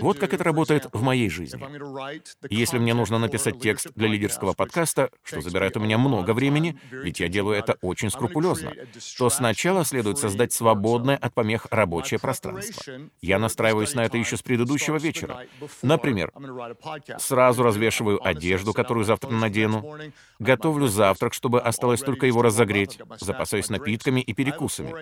Вот 0.00 0.18
как 0.18 0.32
это 0.32 0.44
работает 0.44 0.86
в 0.92 1.02
моей 1.02 1.28
жизни. 1.28 1.60
Если 2.48 2.78
мне 2.78 2.94
нужно 2.94 3.18
написать 3.18 3.60
текст 3.60 3.88
для 3.96 4.06
лидерского 4.06 4.52
подкаста, 4.52 5.10
что 5.24 5.40
забирает 5.40 5.76
у 5.76 5.80
меня 5.80 5.98
много 5.98 6.32
времени, 6.32 6.78
ведь 6.90 7.18
я 7.18 7.28
делаю 7.28 7.58
это 7.58 7.76
очень 7.82 8.10
скрупулезно, 8.10 8.72
то 9.18 9.28
сначала 9.28 9.84
следует 9.84 10.18
создать 10.18 10.52
свободное 10.52 11.16
от 11.16 11.34
помех 11.34 11.66
рабочее 11.70 12.20
пространство. 12.20 12.94
Я 13.20 13.40
настраиваюсь 13.40 13.94
на 13.94 14.04
это 14.04 14.18
еще 14.18 14.36
с 14.36 14.42
предыдущего 14.42 14.98
вечера. 14.98 15.46
Например, 15.82 16.32
сразу 17.18 17.64
развешиваю 17.64 18.24
одежду, 18.24 18.72
которую 18.72 19.04
завтра 19.04 19.30
надену, 19.30 19.84
готовлю 20.38 20.86
завтрак, 20.86 21.34
чтобы 21.34 21.60
осталось 21.60 22.00
только 22.00 22.26
его 22.26 22.42
разогреть, 22.42 23.00
запасаюсь 23.18 23.68
напитками 23.68 24.20
и 24.20 24.32
перекусами. 24.32 24.94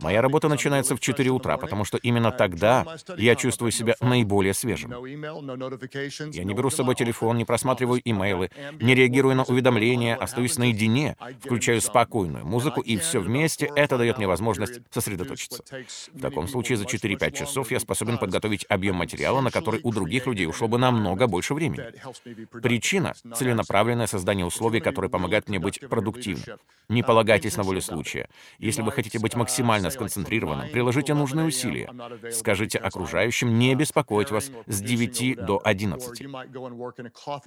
Моя 0.00 0.22
работа 0.22 0.48
начинается 0.48 0.96
в 0.96 1.00
4 1.00 1.28
утра, 1.30 1.58
потому 1.58 1.84
что 1.84 1.98
именно 1.98 2.32
тогда 2.32 2.86
я 3.18 3.36
чувствую 3.36 3.70
себя 3.70 3.89
себя 3.90 4.08
наиболее 4.08 4.54
свежим. 4.54 4.90
Я 6.32 6.44
не 6.44 6.54
беру 6.54 6.70
с 6.70 6.76
собой 6.76 6.94
телефон, 6.94 7.36
не 7.36 7.44
просматриваю 7.44 8.00
имейлы, 8.04 8.50
не 8.80 8.94
реагирую 8.94 9.34
на 9.34 9.44
уведомления, 9.44 10.16
остаюсь 10.16 10.58
наедине, 10.58 11.16
включаю 11.40 11.80
спокойную 11.80 12.44
музыку, 12.46 12.80
и 12.80 12.96
все 12.96 13.20
вместе 13.20 13.70
это 13.74 13.98
дает 13.98 14.18
мне 14.18 14.26
возможность 14.26 14.80
сосредоточиться. 14.90 15.62
В 16.12 16.20
таком 16.20 16.48
случае 16.48 16.76
за 16.76 16.84
4-5 16.84 17.32
часов 17.32 17.70
я 17.70 17.80
способен 17.80 18.18
подготовить 18.18 18.66
объем 18.68 18.96
материала, 18.96 19.40
на 19.40 19.50
который 19.50 19.80
у 19.82 19.92
других 19.92 20.26
людей 20.26 20.46
ушло 20.46 20.68
бы 20.68 20.78
намного 20.78 21.26
больше 21.26 21.54
времени. 21.54 21.84
Причина— 22.60 23.14
целенаправленное 23.34 24.06
создание 24.06 24.46
условий, 24.46 24.80
которые 24.80 25.10
помогают 25.10 25.48
мне 25.48 25.58
быть 25.58 25.80
продуктивным. 25.80 26.58
Не 26.88 27.02
полагайтесь 27.02 27.56
на 27.56 27.62
волю 27.62 27.80
случая. 27.80 28.28
Если 28.58 28.82
вы 28.82 28.92
хотите 28.92 29.18
быть 29.18 29.36
максимально 29.36 29.90
сконцентрированным, 29.90 30.70
приложите 30.70 31.14
нужные 31.14 31.46
усилия. 31.46 31.88
Скажите 32.32 32.78
окружающим 32.78 33.58
не 33.58 33.74
беспокоить 33.80 34.30
вас 34.30 34.50
с 34.66 34.80
9 34.80 35.44
до 35.46 35.60
11. 35.64 36.22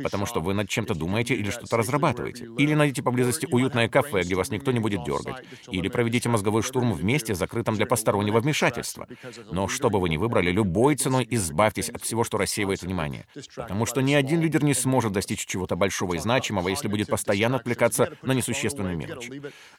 Потому 0.03 0.25
что 0.25 0.41
вы 0.41 0.53
над 0.53 0.67
чем-то 0.69 0.95
думаете 0.95 1.35
или 1.35 1.49
что-то 1.49 1.77
разрабатываете. 1.77 2.49
Или 2.57 2.73
найдите 2.73 3.03
поблизости 3.03 3.47
уютное 3.49 3.87
кафе, 3.87 4.21
где 4.21 4.35
вас 4.35 4.49
никто 4.49 4.71
не 4.71 4.79
будет 4.79 5.03
дергать. 5.03 5.43
Или 5.69 5.87
проведите 5.87 6.29
мозговой 6.29 6.63
штурм 6.63 6.93
вместе, 6.93 7.35
закрытым 7.35 7.75
для 7.75 7.85
постороннего 7.85 8.39
вмешательства. 8.39 9.07
Но 9.51 9.67
что 9.67 9.89
бы 9.89 9.99
вы 9.99 10.09
ни 10.09 10.17
выбрали, 10.17 10.51
любой 10.51 10.95
ценой 10.95 11.27
избавьтесь 11.29 11.89
от 11.89 12.01
всего, 12.01 12.23
что 12.23 12.37
рассеивает 12.37 12.81
внимание. 12.81 13.25
Потому 13.55 13.85
что 13.85 14.01
ни 14.01 14.13
один 14.13 14.41
лидер 14.41 14.63
не 14.63 14.73
сможет 14.73 15.11
достичь 15.11 15.45
чего-то 15.45 15.75
большого 15.75 16.15
и 16.15 16.17
значимого, 16.17 16.69
если 16.69 16.87
будет 16.87 17.07
постоянно 17.07 17.57
отвлекаться 17.57 18.17
на 18.23 18.31
несущественную 18.33 18.97
мелочь. 18.97 19.29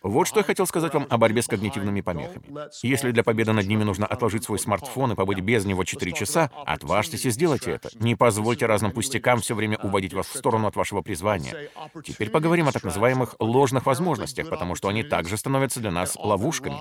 Вот 0.03 0.29
что 0.29 0.41
я 0.41 0.45
хотел 0.45 0.67
сказать 0.67 0.95
вам 0.95 1.07
о 1.11 1.19
борьбе 1.19 1.43
с 1.43 1.49
когнитивными 1.49 2.01
помехами. 2.01 2.45
Если 2.83 3.11
для 3.11 3.23
победы 3.25 3.53
над 3.53 3.67
ними 3.67 3.83
нужно 3.83 4.07
отложить 4.07 4.45
свой 4.45 4.59
смартфон 4.59 5.13
и 5.13 5.15
побыть 5.15 5.41
без 5.41 5.65
него 5.65 5.85
4 5.85 6.13
часа, 6.13 6.44
отважьтесь 6.67 7.27
и 7.27 7.31
сделайте 7.31 7.73
это. 7.73 7.91
Не 7.95 8.15
позвольте 8.15 8.67
разным 8.67 8.93
пустякам 8.93 9.41
все 9.41 9.55
время 9.55 9.79
уводить 9.83 10.15
вас 10.15 10.27
в 10.27 10.37
сторону 10.37 10.69
от 10.69 10.77
вашего 10.77 11.03
призвания. 11.03 11.71
Теперь 12.05 12.31
поговорим 12.31 12.69
о 12.69 12.73
так 12.73 12.85
называемых 12.85 13.37
ложных 13.39 13.87
возможностях, 13.87 14.49
потому 14.49 14.75
что 14.75 14.89
они 14.89 15.03
также 15.03 15.37
становятся 15.37 15.81
для 15.81 15.91
нас 15.91 16.17
ловушками. 16.17 16.77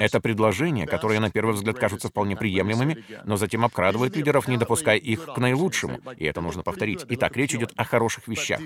Это 0.00 0.20
предложения, 0.20 0.86
которые 0.86 1.20
на 1.20 1.30
первый 1.30 1.54
взгляд 1.54 1.78
кажутся 1.78 2.08
вполне 2.08 2.36
приемлемыми, 2.36 3.04
но 3.24 3.36
затем 3.36 3.64
обкрадывают 3.64 4.16
лидеров, 4.16 4.48
не 4.48 4.56
допуская 4.56 4.96
их 4.96 5.26
к 5.26 5.38
наилучшему. 5.38 6.00
И 6.16 6.24
это 6.24 6.40
нужно 6.40 6.62
повторить. 6.62 7.04
Итак, 7.08 7.36
речь 7.36 7.54
идет 7.54 7.72
о 7.76 7.84
хороших 7.84 8.28
вещах. 8.28 8.60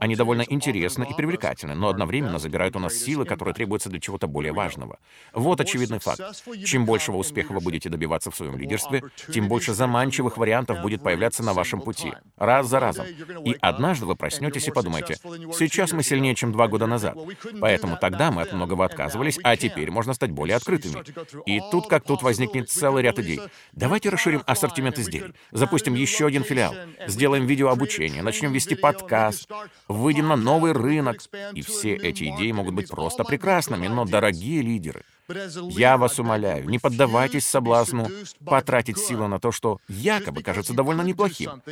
Они 0.00 0.16
довольно 0.16 0.42
интересны 0.42 1.06
и 1.10 1.14
привлекательны, 1.14 1.74
но 1.74 1.88
одновременно 1.88 2.38
забирают 2.38 2.76
у 2.76 2.78
нас 2.78 2.94
силы, 2.94 3.24
которые 3.24 3.54
требуются 3.54 3.88
для 3.88 4.00
чего-то 4.00 4.26
более 4.26 4.52
важного. 4.52 4.98
Вот 5.32 5.60
очевидный 5.60 5.98
факт. 5.98 6.20
Чем 6.64 6.84
большего 6.86 7.16
успеха 7.16 7.52
вы 7.52 7.60
будете 7.60 7.88
добиваться 7.88 8.30
в 8.30 8.36
своем 8.36 8.56
лидерстве, 8.56 9.02
тем 9.32 9.48
больше 9.48 9.74
заманчивых 9.92 10.38
вариантов 10.38 10.80
будет 10.80 11.02
появляться 11.02 11.42
на 11.42 11.52
вашем 11.52 11.82
пути, 11.82 12.14
раз 12.38 12.66
за 12.66 12.80
разом. 12.80 13.06
И 13.44 13.54
однажды 13.60 14.06
вы 14.06 14.16
проснетесь 14.16 14.68
и 14.68 14.70
подумаете, 14.70 15.16
сейчас 15.52 15.92
мы 15.92 16.02
сильнее, 16.02 16.34
чем 16.34 16.50
два 16.50 16.66
года 16.66 16.86
назад. 16.86 17.14
Поэтому 17.60 17.98
тогда 17.98 18.30
мы 18.30 18.40
от 18.42 18.54
многого 18.54 18.86
отказывались, 18.86 19.38
а 19.42 19.54
теперь 19.56 19.90
можно 19.90 20.14
стать 20.14 20.30
более 20.30 20.56
открытыми. 20.56 21.04
И 21.44 21.60
тут 21.70 21.88
как 21.88 22.04
тут 22.04 22.22
возникнет 22.22 22.70
целый 22.70 23.02
ряд 23.02 23.18
идей. 23.18 23.40
Давайте 23.72 24.08
расширим 24.08 24.42
ассортимент 24.46 24.98
изделий, 24.98 25.34
запустим 25.50 25.94
еще 25.94 26.26
один 26.26 26.42
филиал, 26.42 26.74
сделаем 27.06 27.44
видеообучение, 27.46 28.22
начнем 28.22 28.52
вести 28.52 28.74
подкаст, 28.74 29.50
выйдем 29.88 30.28
на 30.28 30.36
новый 30.36 30.72
рынок. 30.72 31.20
И 31.52 31.60
все 31.60 31.94
эти 31.94 32.24
идеи 32.34 32.52
могут 32.52 32.74
быть 32.74 32.88
просто 32.88 33.24
прекрасными, 33.24 33.88
но, 33.88 34.06
дорогие 34.06 34.62
лидеры, 34.62 35.04
я 35.28 35.96
вас 35.96 36.18
умоляю, 36.18 36.68
не 36.68 36.78
поддавайтесь 36.78 37.46
соблазну 37.46 38.08
потратить 38.44 38.98
силы 38.98 39.28
на 39.28 39.38
то, 39.38 39.52
что 39.52 39.78
якобы 39.88 40.42
кажется 40.42 40.74
довольно 40.74 41.02
неплохим. 41.02 41.62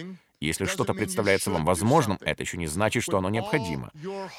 Если 0.40 0.64
что-то 0.64 0.94
представляется 0.94 1.50
вам 1.50 1.66
возможным, 1.66 2.18
это 2.22 2.42
еще 2.42 2.56
не 2.56 2.66
значит, 2.66 3.02
что 3.02 3.18
оно 3.18 3.28
необходимо. 3.28 3.90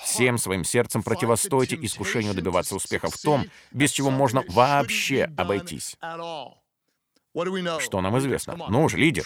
Всем 0.03 0.39
своим 0.39 0.63
сердцем 0.63 1.03
противостойте 1.03 1.77
искушению 1.79 2.33
добиваться 2.33 2.75
успеха 2.75 3.09
в 3.09 3.17
том, 3.17 3.45
без 3.71 3.91
чего 3.91 4.09
можно 4.09 4.43
вообще 4.47 5.29
обойтись. 5.37 5.95
Что 7.79 8.01
нам 8.01 8.17
известно? 8.17 8.57
Ну 8.69 8.89
же, 8.89 8.97
лидер. 8.97 9.25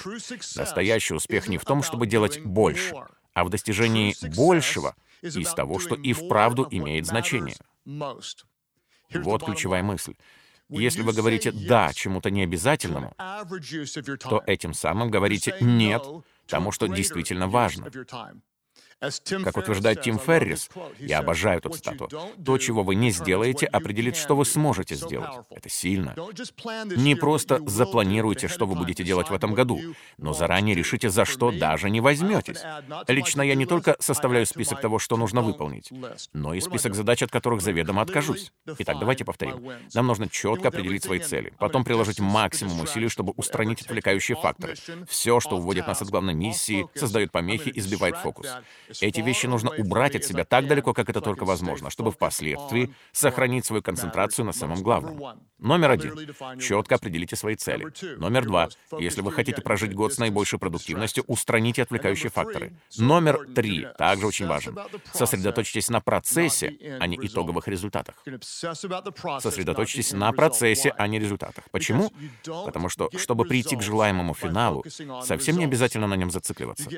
Настоящий 0.55 1.13
успех 1.13 1.47
не 1.47 1.57
в 1.57 1.65
том, 1.65 1.81
чтобы 1.81 2.07
делать 2.07 2.41
больше, 2.43 2.93
а 3.33 3.43
в 3.45 3.49
достижении 3.49 4.15
большего 4.35 4.95
из 5.21 5.53
того, 5.53 5.79
что 5.79 5.95
и 5.95 6.13
вправду 6.13 6.67
имеет 6.69 7.05
значение. 7.05 7.55
Вот 9.13 9.43
ключевая 9.43 9.83
мысль. 9.83 10.15
Если 10.69 11.03
вы 11.03 11.13
говорите 11.13 11.51
«да» 11.51 11.93
чему-то 11.93 12.31
необязательному, 12.31 13.13
то 13.17 14.43
этим 14.47 14.73
самым 14.73 15.11
говорите 15.11 15.55
«нет» 15.61 16.03
тому, 16.47 16.71
что 16.71 16.87
действительно 16.87 17.47
важно. 17.47 17.91
Как 18.99 19.57
утверждает 19.57 20.01
Тим 20.01 20.17
Феррис, 20.17 20.69
я 20.99 21.19
обожаю 21.19 21.59
эту 21.59 21.69
цитату, 21.69 22.09
то, 22.43 22.57
чего 22.57 22.83
вы 22.83 22.95
не 22.95 23.11
сделаете, 23.11 23.65
определит, 23.65 24.15
что 24.15 24.35
вы 24.35 24.45
сможете 24.45 24.95
сделать. 24.95 25.31
Это 25.49 25.69
сильно. 25.69 26.15
Не 26.95 27.15
просто 27.15 27.59
запланируйте, 27.67 28.47
что 28.47 28.65
вы 28.65 28.75
будете 28.75 29.03
делать 29.03 29.29
в 29.29 29.33
этом 29.33 29.53
году, 29.53 29.79
но 30.17 30.33
заранее 30.33 30.75
решите, 30.75 31.09
за 31.09 31.25
что 31.25 31.51
даже 31.51 31.89
не 31.89 32.01
возьметесь. 32.01 32.61
Лично 33.07 33.41
я 33.41 33.55
не 33.55 33.65
только 33.65 33.95
составляю 33.99 34.45
список 34.45 34.81
того, 34.81 34.97
что 34.99 35.17
нужно 35.17 35.41
выполнить, 35.41 35.91
но 36.33 36.53
и 36.53 36.61
список 36.61 36.95
задач, 36.95 37.21
от 37.21 37.31
которых 37.31 37.61
заведомо 37.61 38.01
откажусь. 38.01 38.51
Итак, 38.79 38.97
давайте 38.99 39.25
повторим. 39.25 39.71
Нам 39.93 40.07
нужно 40.07 40.29
четко 40.29 40.69
определить 40.69 41.03
свои 41.03 41.19
цели, 41.19 41.53
потом 41.59 41.83
приложить 41.83 42.19
максимум 42.19 42.81
усилий, 42.81 43.09
чтобы 43.09 43.33
устранить 43.35 43.81
отвлекающие 43.81 44.37
факторы. 44.37 44.75
Все, 45.07 45.39
что 45.39 45.57
уводит 45.57 45.87
нас 45.87 46.01
от 46.01 46.09
главной 46.09 46.33
миссии, 46.33 46.87
создает 46.95 47.31
помехи 47.31 47.69
и 47.69 47.81
сбивает 47.81 48.17
фокус. 48.17 48.47
Эти 49.01 49.21
вещи 49.21 49.47
нужно 49.47 49.71
убрать 49.71 50.15
от 50.15 50.23
себя 50.23 50.45
так 50.45 50.67
далеко, 50.67 50.93
как 50.93 51.09
это 51.09 51.21
только 51.21 51.45
возможно, 51.45 51.89
чтобы 51.89 52.11
впоследствии 52.11 52.93
сохранить 53.11 53.65
свою 53.65 53.81
концентрацию 53.81 54.45
на 54.45 54.53
самом 54.53 54.81
главном. 54.81 55.39
Номер 55.57 55.91
один. 55.91 56.13
Четко 56.59 56.95
определите 56.95 57.35
свои 57.35 57.55
цели. 57.55 57.87
Номер 58.17 58.45
два. 58.45 58.69
Если 58.99 59.21
вы 59.21 59.31
хотите 59.31 59.61
прожить 59.61 59.93
год 59.93 60.13
с 60.13 60.17
наибольшей 60.17 60.59
продуктивностью, 60.59 61.23
устраните 61.27 61.81
отвлекающие 61.81 62.29
факторы. 62.29 62.73
Номер 62.97 63.47
три. 63.55 63.87
Также 63.97 64.27
очень 64.27 64.47
важен. 64.47 64.77
Сосредоточьтесь 65.13 65.89
на 65.89 66.01
процессе, 66.01 66.77
а 66.99 67.07
не 67.07 67.17
итоговых 67.17 67.67
результатах. 67.67 68.15
Сосредоточьтесь 69.39 70.13
на 70.13 70.31
процессе, 70.31 70.93
а 70.97 71.07
не 71.07 71.19
результатах. 71.19 71.63
Почему? 71.71 72.11
Потому 72.43 72.89
что, 72.89 73.09
чтобы 73.17 73.45
прийти 73.45 73.75
к 73.75 73.81
желаемому 73.81 74.33
финалу, 74.33 74.83
совсем 75.23 75.57
не 75.57 75.65
обязательно 75.65 76.07
на 76.07 76.15
нем 76.15 76.31
зацикливаться. 76.31 76.89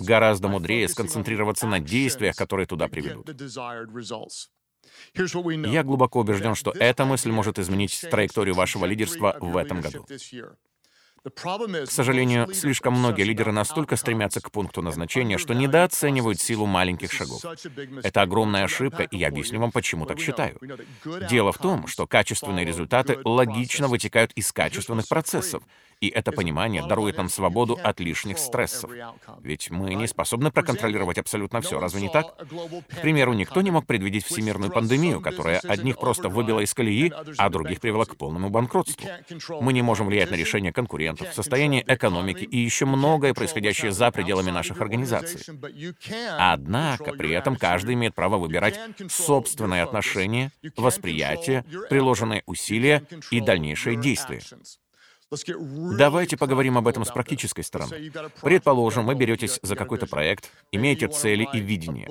Гораздо 0.00 0.48
мудрее 0.48 0.88
сконцентрироваться 0.88 1.09
концентрироваться 1.10 1.66
на 1.66 1.80
действиях, 1.80 2.36
которые 2.36 2.66
туда 2.66 2.88
приведут. 2.88 3.26
Я 5.66 5.82
глубоко 5.82 6.20
убежден, 6.20 6.54
что 6.54 6.70
эта 6.70 7.04
мысль 7.04 7.30
может 7.30 7.58
изменить 7.58 8.00
траекторию 8.10 8.54
вашего 8.54 8.86
лидерства 8.86 9.36
в 9.40 9.56
этом 9.56 9.80
году. 9.80 10.06
К 11.22 11.90
сожалению, 11.90 12.52
слишком 12.54 12.94
многие 12.94 13.24
лидеры 13.24 13.52
настолько 13.52 13.96
стремятся 13.96 14.40
к 14.40 14.50
пункту 14.50 14.80
назначения, 14.80 15.36
что 15.36 15.52
недооценивают 15.52 16.40
силу 16.40 16.64
маленьких 16.64 17.12
шагов. 17.12 17.42
Это 18.02 18.22
огромная 18.22 18.64
ошибка, 18.64 19.02
и 19.02 19.18
я 19.18 19.28
объясню 19.28 19.60
вам, 19.60 19.70
почему 19.70 20.06
так 20.06 20.18
считаю. 20.18 20.58
Дело 21.28 21.52
в 21.52 21.58
том, 21.58 21.86
что 21.88 22.06
качественные 22.06 22.64
результаты 22.64 23.18
логично 23.24 23.88
вытекают 23.88 24.32
из 24.32 24.50
качественных 24.50 25.08
процессов, 25.08 25.62
и 26.00 26.08
это 26.08 26.32
понимание 26.32 26.86
дарует 26.86 27.18
нам 27.18 27.28
свободу 27.28 27.78
от 27.82 28.00
лишних 28.00 28.38
стрессов. 28.38 28.90
Ведь 29.42 29.70
мы 29.70 29.94
не 29.94 30.06
способны 30.06 30.50
проконтролировать 30.50 31.18
абсолютно 31.18 31.60
все, 31.60 31.78
разве 31.78 32.00
не 32.00 32.08
так? 32.08 32.34
К 32.38 33.00
примеру, 33.02 33.34
никто 33.34 33.60
не 33.60 33.70
мог 33.70 33.84
предвидеть 33.86 34.24
всемирную 34.24 34.72
пандемию, 34.72 35.20
которая 35.20 35.58
одних 35.58 35.98
просто 35.98 36.30
выбила 36.30 36.60
из 36.60 36.72
колеи, 36.72 37.12
а 37.36 37.50
других 37.50 37.80
привела 37.80 38.06
к 38.06 38.16
полному 38.16 38.48
банкротству. 38.48 39.06
Мы 39.60 39.74
не 39.74 39.82
можем 39.82 40.06
влиять 40.06 40.30
на 40.30 40.36
решения 40.36 40.72
конкурентов, 40.72 41.09
состояние 41.32 41.84
экономики 41.86 42.44
и 42.44 42.58
еще 42.58 42.86
многое, 42.86 43.34
происходящее 43.34 43.92
за 43.92 44.10
пределами 44.10 44.50
наших 44.50 44.80
организаций. 44.80 45.40
Однако 46.38 47.12
при 47.12 47.30
этом 47.30 47.56
каждый 47.56 47.94
имеет 47.94 48.14
право 48.14 48.38
выбирать 48.38 48.78
собственное 49.08 49.84
отношение, 49.84 50.50
восприятие, 50.76 51.64
приложенные 51.88 52.42
усилия 52.46 53.02
и 53.30 53.40
дальнейшие 53.40 53.96
действия. 53.96 54.40
Давайте 55.96 56.36
поговорим 56.36 56.76
об 56.76 56.88
этом 56.88 57.04
с 57.04 57.10
практической 57.10 57.62
стороны. 57.62 58.12
Предположим, 58.42 59.06
вы 59.06 59.14
беретесь 59.14 59.60
за 59.62 59.76
какой-то 59.76 60.06
проект, 60.06 60.50
имеете 60.72 61.06
цели 61.06 61.48
и 61.52 61.60
видение. 61.60 62.08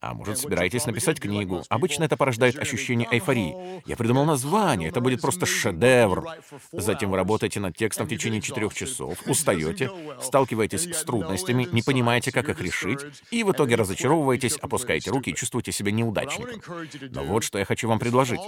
А 0.00 0.14
может, 0.14 0.38
собираетесь 0.38 0.86
написать 0.86 1.20
книгу. 1.20 1.62
Обычно 1.68 2.04
это 2.04 2.16
порождает 2.16 2.58
ощущение 2.58 3.06
эйфории. 3.10 3.82
Я 3.86 3.96
придумал 3.96 4.24
название, 4.24 4.88
это 4.88 5.00
будет 5.00 5.20
просто 5.20 5.44
шедевр. 5.44 6.24
Затем 6.72 7.10
вы 7.10 7.18
работаете 7.18 7.60
над 7.60 7.76
текстом 7.76 8.06
в 8.06 8.10
течение 8.10 8.40
четырех 8.40 8.72
часов, 8.72 9.18
устаете, 9.26 9.90
сталкиваетесь 10.20 10.96
с 10.96 11.04
трудностями, 11.04 11.68
не 11.70 11.82
понимаете, 11.82 12.32
как 12.32 12.48
их 12.48 12.60
решить, 12.62 13.00
и 13.30 13.42
в 13.42 13.52
итоге 13.52 13.74
разочаровываетесь, 13.74 14.56
опускаете 14.56 15.10
руки 15.10 15.30
и 15.30 15.34
чувствуете 15.34 15.70
себя 15.72 15.92
неудачником. 15.92 16.62
Но 17.10 17.24
вот 17.24 17.44
что 17.44 17.58
я 17.58 17.66
хочу 17.66 17.86
вам 17.86 17.98
предложить. 17.98 18.40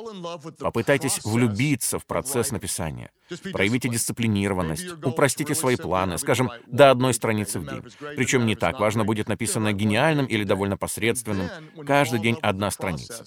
Попытайтесь 0.58 1.20
влюбиться 1.24 1.98
в 1.98 2.06
процесс 2.06 2.50
написания. 2.50 3.10
Проявите 3.52 3.88
дисциплинированность, 3.88 4.86
упростите 5.04 5.54
свои 5.54 5.76
планы, 5.76 6.18
скажем, 6.18 6.50
до 6.66 6.90
одной 6.90 7.12
страницы 7.14 7.58
в 7.58 7.66
день. 7.66 7.82
Причем 8.16 8.46
не 8.46 8.56
так 8.56 8.80
важно, 8.80 9.04
будет 9.04 9.28
написано 9.28 9.72
гениальным 9.72 10.26
или 10.26 10.44
довольно 10.44 10.76
посредственным, 10.76 11.41
каждый 11.86 12.20
день 12.20 12.38
одна 12.42 12.70
страница. 12.70 13.24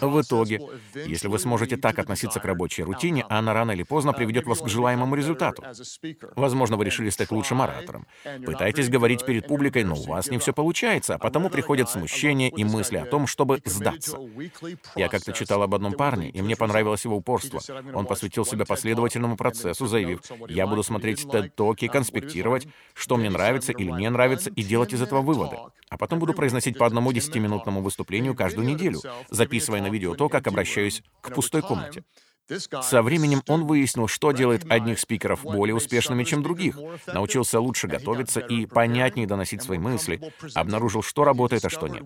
В 0.00 0.20
итоге, 0.20 0.60
если 0.94 1.28
вы 1.28 1.38
сможете 1.38 1.76
так 1.76 1.98
относиться 1.98 2.40
к 2.40 2.44
рабочей 2.44 2.82
рутине, 2.82 3.24
она 3.28 3.52
рано 3.52 3.72
или 3.72 3.82
поздно 3.82 4.12
приведет 4.12 4.46
вас 4.46 4.60
к 4.60 4.68
желаемому 4.68 5.14
результату. 5.14 5.62
Возможно, 6.36 6.76
вы 6.76 6.84
решили 6.84 7.10
стать 7.10 7.30
лучшим 7.30 7.60
оратором. 7.62 8.06
Пытаетесь 8.44 8.88
говорить 8.88 9.24
перед 9.24 9.46
публикой, 9.46 9.84
но 9.84 9.94
у 9.94 10.02
вас 10.04 10.28
не 10.28 10.38
все 10.38 10.52
получается, 10.52 11.14
а 11.14 11.18
потому 11.18 11.50
приходят 11.50 11.90
смущение 11.90 12.48
и 12.48 12.64
мысли 12.64 12.96
о 12.96 13.04
том, 13.04 13.26
чтобы 13.26 13.60
сдаться. 13.64 14.18
Я 14.96 15.08
как-то 15.08 15.32
читал 15.32 15.62
об 15.62 15.74
одном 15.74 15.92
парне, 15.92 16.30
и 16.30 16.40
мне 16.42 16.56
понравилось 16.56 17.04
его 17.04 17.16
упорство. 17.16 17.60
Он 17.92 18.06
посвятил 18.06 18.44
себя 18.44 18.64
последовательному 18.64 19.36
процессу, 19.36 19.86
заявив, 19.86 20.20
«Я 20.48 20.66
буду 20.66 20.82
смотреть 20.82 21.24
TED-токи, 21.24 21.88
конспектировать, 21.88 22.66
что 22.94 23.16
мне 23.16 23.30
нравится 23.30 23.72
или 23.72 23.90
не 23.90 24.08
нравится, 24.08 24.50
и 24.50 24.62
делать 24.62 24.92
из 24.92 25.02
этого 25.02 25.20
выводы. 25.22 25.56
А 25.90 25.96
потом 25.96 26.18
буду 26.18 26.32
произносить 26.34 26.78
по 26.78 26.86
одному 26.86 27.12
десятиминутному 27.12 27.80
выступлению 27.80 28.34
каждую 28.34 28.66
неделю, 28.66 29.00
записывая 29.30 29.73
записывая 29.74 29.82
на 29.82 29.92
видео 29.92 30.14
то, 30.14 30.28
как 30.28 30.46
обращаюсь 30.46 31.02
к 31.20 31.34
пустой 31.34 31.62
комнате. 31.62 32.04
Со 32.82 33.02
временем 33.02 33.42
он 33.48 33.64
выяснил, 33.64 34.06
что 34.06 34.32
делает 34.32 34.70
одних 34.70 35.00
спикеров 35.00 35.42
более 35.42 35.74
успешными, 35.74 36.24
чем 36.24 36.42
других, 36.42 36.78
научился 37.06 37.58
лучше 37.58 37.86
готовиться 37.86 38.40
и 38.40 38.66
понятнее 38.66 39.26
доносить 39.26 39.62
свои 39.62 39.78
мысли, 39.78 40.20
обнаружил, 40.54 41.02
что 41.02 41.24
работает, 41.24 41.64
а 41.64 41.70
что 41.70 41.88
нет. 41.88 42.04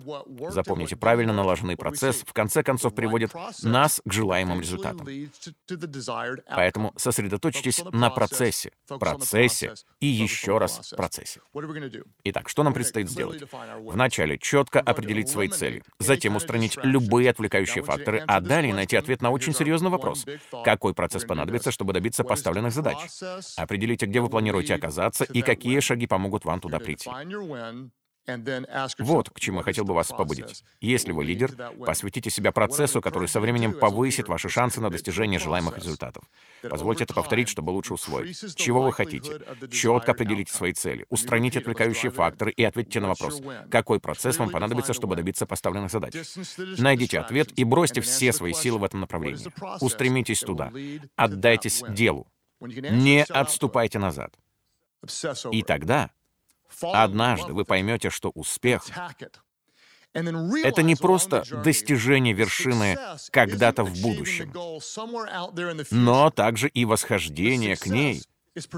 Запомните, 0.49 0.95
правильно 0.95 1.33
налаженный 1.33 1.75
процесс 1.75 2.23
в 2.25 2.31
конце 2.31 2.63
концов 2.63 2.95
приводит 2.95 3.31
нас 3.63 4.01
к 4.05 4.11
желаемым 4.11 4.61
результатам. 4.61 5.07
Поэтому 6.49 6.93
сосредоточьтесь 6.95 7.83
на 7.91 8.09
процессе, 8.09 8.71
процессе 8.87 9.73
и 9.99 10.07
еще 10.07 10.57
раз 10.57 10.93
процессе. 10.95 11.41
Итак, 12.23 12.47
что 12.47 12.63
нам 12.63 12.73
предстоит 12.73 13.09
сделать? 13.09 13.43
Вначале 13.79 14.37
четко 14.37 14.79
определить 14.79 15.27
свои 15.27 15.49
цели, 15.49 15.83
затем 15.99 16.37
устранить 16.37 16.77
любые 16.81 17.29
отвлекающие 17.29 17.83
факторы, 17.83 18.23
а 18.25 18.39
далее 18.39 18.73
найти 18.73 18.95
ответ 18.95 19.21
на 19.21 19.31
очень 19.31 19.53
серьезный 19.53 19.89
вопрос. 19.89 20.25
Какой 20.63 20.93
процесс 20.93 21.23
понадобится, 21.25 21.71
чтобы 21.71 21.93
добиться 21.93 22.23
поставленных 22.23 22.73
задач? 22.73 22.97
Определите, 23.57 24.05
где 24.05 24.19
вы 24.21 24.29
планируете 24.29 24.75
оказаться 24.75 25.23
и 25.23 25.41
какие 25.41 25.79
шаги 25.79 26.07
помогут 26.07 26.45
вам 26.45 26.59
туда 26.59 26.79
прийти. 26.79 27.09
Вот 28.99 29.29
к 29.29 29.39
чему 29.39 29.59
я 29.59 29.63
хотел 29.63 29.85
бы 29.85 29.93
вас 29.93 30.07
побудить. 30.07 30.63
Если 30.81 31.11
вы 31.11 31.23
лидер, 31.23 31.51
посвятите 31.85 32.29
себя 32.29 32.51
процессу, 32.51 33.01
который 33.01 33.27
со 33.27 33.39
временем 33.39 33.73
повысит 33.73 34.27
ваши 34.27 34.49
шансы 34.49 34.81
на 34.81 34.89
достижение 34.89 35.39
желаемых 35.39 35.77
результатов. 35.77 36.23
Позвольте 36.69 37.03
это 37.05 37.13
повторить, 37.13 37.49
чтобы 37.49 37.71
лучше 37.71 37.93
усвоить. 37.93 38.55
Чего 38.55 38.81
вы 38.81 38.93
хотите? 38.93 39.41
Четко 39.71 40.11
определите 40.11 40.53
свои 40.53 40.73
цели, 40.73 41.05
устраните 41.09 41.59
отвлекающие 41.59 42.11
факторы 42.11 42.51
и 42.51 42.63
ответьте 42.63 42.99
на 42.99 43.09
вопрос, 43.09 43.41
какой 43.69 43.99
процесс 43.99 44.37
вам 44.37 44.49
понадобится, 44.49 44.93
чтобы 44.93 45.15
добиться 45.15 45.45
поставленных 45.45 45.91
задач. 45.91 46.13
Найдите 46.77 47.19
ответ 47.19 47.51
и 47.57 47.63
бросьте 47.63 48.01
все 48.01 48.33
свои 48.33 48.53
силы 48.53 48.79
в 48.79 48.83
этом 48.83 49.01
направлении. 49.01 49.47
Устремитесь 49.81 50.41
туда. 50.41 50.71
Отдайтесь 51.15 51.83
делу. 51.89 52.27
Не 52.61 53.23
отступайте 53.23 53.99
назад. 53.99 54.33
И 55.51 55.63
тогда 55.63 56.11
Однажды 56.81 57.53
вы 57.53 57.65
поймете, 57.65 58.09
что 58.09 58.29
успех— 58.29 58.85
это 60.13 60.81
не 60.81 60.95
просто 60.95 61.43
достижение 61.63 62.33
вершины 62.33 62.97
когда-то 63.31 63.83
в 63.83 64.01
будущем, 64.01 64.51
но 65.91 66.29
также 66.31 66.67
и 66.69 66.85
восхождение 66.85 67.75
к 67.75 67.85
ней 67.85 68.23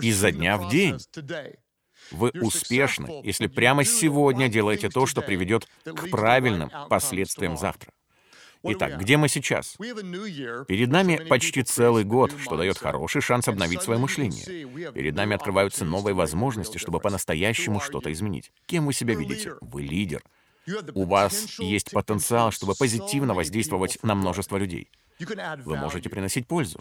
изо 0.01 0.31
дня 0.31 0.57
в 0.57 0.69
день. 0.69 0.97
Вы 2.11 2.31
успешны, 2.41 3.21
если 3.23 3.47
прямо 3.47 3.85
сегодня 3.85 4.49
делаете 4.49 4.89
то, 4.89 5.05
что 5.05 5.21
приведет 5.21 5.67
к 5.85 6.09
правильным 6.09 6.69
последствиям 6.89 7.57
завтра. 7.57 7.91
Итак, 8.63 8.99
где 8.99 9.17
мы 9.17 9.27
сейчас? 9.27 9.75
Перед 9.77 10.89
нами 10.89 11.17
почти 11.27 11.63
целый 11.63 12.03
год, 12.03 12.33
что 12.39 12.57
дает 12.57 12.77
хороший 12.77 13.21
шанс 13.21 13.47
обновить 13.47 13.81
свое 13.81 13.99
мышление. 13.99 14.91
Перед 14.91 15.15
нами 15.15 15.35
открываются 15.35 15.85
новые 15.85 16.13
возможности, 16.13 16.77
чтобы 16.77 16.99
по-настоящему 16.99 17.79
что-то 17.79 18.11
изменить. 18.11 18.51
Кем 18.67 18.85
вы 18.85 18.93
себя 18.93 19.15
видите? 19.15 19.53
Вы 19.61 19.81
лидер. 19.81 20.21
У 20.93 21.05
вас 21.05 21.59
есть 21.59 21.91
потенциал, 21.91 22.51
чтобы 22.51 22.75
позитивно 22.75 23.33
воздействовать 23.33 23.97
на 24.03 24.15
множество 24.15 24.57
людей. 24.57 24.89
Вы 25.65 25.77
можете 25.77 26.09
приносить 26.09 26.47
пользу, 26.47 26.79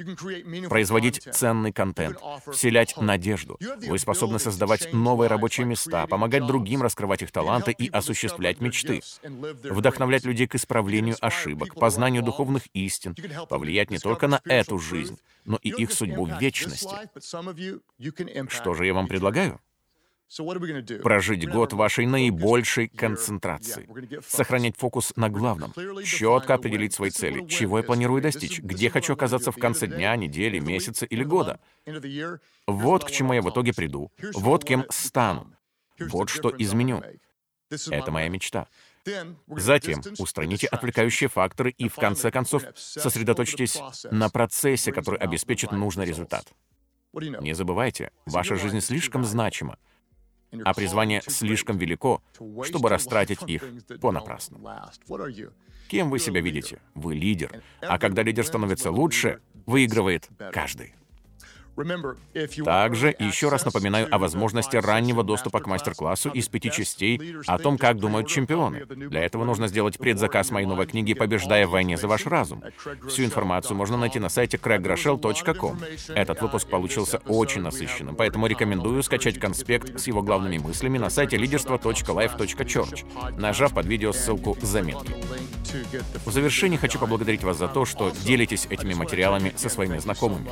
производить 0.69 1.23
ценный 1.33 1.73
контент, 1.73 2.19
вселять 2.51 2.97
надежду. 2.97 3.59
Вы 3.87 3.99
способны 3.99 4.39
создавать 4.39 4.93
новые 4.93 5.29
рабочие 5.29 5.67
места, 5.67 6.07
помогать 6.07 6.47
другим 6.47 6.83
раскрывать 6.83 7.23
их 7.23 7.33
таланты 7.33 7.73
и 7.73 7.89
осуществлять 7.89 8.61
мечты, 8.61 9.03
вдохновлять 9.23 10.25
людей 10.25 10.47
к 10.47 10.55
исправлению 10.55 11.17
ошибок, 11.21 11.75
познанию 11.75 12.23
духовных 12.23 12.67
истин, 12.73 13.15
повлиять 13.49 13.91
не 13.91 13.99
только 13.99 14.27
на 14.27 14.41
эту 14.45 14.79
жизнь, 14.79 15.19
но 15.45 15.59
и 15.63 15.71
их 15.71 15.93
судьбу 15.93 16.25
в 16.27 16.41
вечности. 16.41 16.95
Что 18.49 18.75
же 18.75 18.87
я 18.87 18.95
вам 18.95 19.07
предлагаю? 19.07 19.61
Прожить 21.03 21.49
год 21.49 21.73
вашей 21.73 22.07
наибольшей 22.07 22.89
концентрации. 22.89 23.89
Сохранять 24.27 24.77
фокус 24.77 25.13
на 25.17 25.29
главном. 25.29 25.73
Четко 26.05 26.55
определить 26.55 26.95
свои 26.95 27.11
цели. 27.11 27.47
Чего 27.47 27.79
я 27.79 27.85
планирую 27.85 28.23
достичь? 28.23 28.61
Где 28.61 28.91
хочу 28.91 29.15
оказаться 29.15 29.51
в 29.51 29.57
конце 29.57 29.89
дня, 29.89 30.15
недели, 30.15 30.61
месяца 30.61 31.05
или 31.05 31.25
года? 31.25 31.59
Вот 32.67 33.05
к 33.05 33.11
чему 33.11 33.33
я 33.33 33.43
в 33.43 33.51
итоге 33.51 33.73
приду. 33.75 34.13
Вот 34.35 34.65
кем 34.65 34.85
стану. 34.89 35.53
Вот 35.99 36.29
что 36.29 36.55
изменю. 36.57 37.03
Это 37.91 38.11
моя 38.13 38.29
мечта. 38.29 38.69
Затем 39.49 40.03
устраните 40.19 40.67
отвлекающие 40.69 41.29
факторы 41.29 41.71
и, 41.71 41.89
в 41.89 41.97
конце 41.97 42.31
концов, 42.31 42.63
сосредоточьтесь 42.77 43.81
на 44.11 44.29
процессе, 44.29 44.93
который 44.93 45.19
обеспечит 45.19 45.73
нужный 45.73 46.05
результат. 46.05 46.47
Не 47.13 47.55
забывайте, 47.55 48.13
ваша 48.27 48.55
жизнь 48.57 48.81
слишком 48.81 49.25
значима, 49.25 49.79
а 50.65 50.75
призвание 50.75 51.23
слишком 51.27 51.79
велико, 51.79 52.23
чтобы 52.65 52.89
растратить 52.89 53.43
их 53.47 53.65
понапрасну. 54.01 54.61
Кем 55.89 56.11
вы 56.11 56.19
себя 56.19 56.41
видите? 56.41 56.81
Вы 56.95 57.15
лидер. 57.15 57.63
А 57.81 57.99
когда 57.99 58.23
лидер 58.23 58.45
становится 58.45 58.91
лучше, 58.91 59.41
выигрывает 59.67 60.29
каждый. 60.53 60.95
Также 62.65 63.15
еще 63.19 63.49
раз 63.49 63.65
напоминаю 63.65 64.09
о 64.11 64.19
возможности 64.19 64.77
раннего 64.77 65.23
доступа 65.23 65.61
к 65.61 65.67
мастер-классу 65.67 66.31
из 66.31 66.49
пяти 66.49 66.71
частей 66.71 67.37
о 67.47 67.59
том, 67.59 67.79
как 67.79 67.99
думают 67.99 68.29
чемпионы. 68.29 68.85
Для 68.87 69.25
этого 69.25 69.45
нужно 69.45 69.69
сделать 69.69 69.99
предзаказ 69.99 70.51
моей 70.51 70.67
новой 70.67 70.87
книги 70.87 71.15
«Побеждая 71.15 71.67
в 71.67 71.71
войне 71.71 71.97
за 71.97 72.09
ваш 72.09 72.27
разум». 72.27 72.63
Всю 73.09 73.25
информацию 73.25 73.77
можно 73.77 73.97
найти 73.97 74.19
на 74.19 74.29
сайте 74.29 74.57
craiggroshell.com. 74.57 75.79
Этот 76.09 76.43
выпуск 76.43 76.69
получился 76.69 77.19
очень 77.27 77.63
насыщенным, 77.63 78.17
поэтому 78.17 78.47
рекомендую 78.47 79.03
скачать 79.03 79.39
конспект 79.39 79.99
с 79.99 80.07
его 80.07 80.23
главными 80.23 80.59
мыслями 80.59 80.99
на 80.99 81.11
сайте 81.11 81.37
лидерство.life.church, 81.37 83.39
нажав 83.39 83.75
под 83.75 83.87
видео 83.87 84.13
ссылку 84.13 84.57
«Заметки». 84.61 85.15
В 86.25 86.33
завершении 86.33 86.77
хочу 86.77 86.99
поблагодарить 86.99 87.45
вас 87.45 87.57
за 87.57 87.69
то, 87.69 87.85
что 87.85 88.11
делитесь 88.11 88.67
этими 88.71 88.95
материалами 88.95 89.53
со 89.57 89.69
своими 89.69 89.99
знакомыми. 89.99 90.51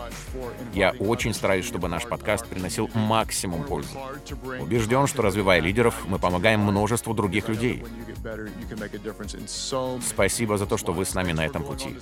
Я 0.75 0.91
очень 0.99 1.35
стараюсь, 1.35 1.67
чтобы 1.67 1.89
наш 1.89 2.05
подкаст 2.07 2.47
приносил 2.47 2.91
максимум 2.95 3.65
пользы. 3.65 3.91
Убежден, 4.61 5.07
что 5.07 5.23
развивая 5.23 5.61
лидеров, 5.61 5.95
мы 6.07 6.19
помогаем 6.19 6.61
множеству 6.61 7.15
других 7.15 7.49
людей. 7.49 7.85
Спасибо 10.07 10.59
за 10.59 10.67
то, 10.67 10.77
что 10.77 10.93
вы 10.93 11.05
с 11.05 11.15
нами 11.15 11.33
на 11.33 11.45
этом 11.45 11.65
пути. 11.65 11.97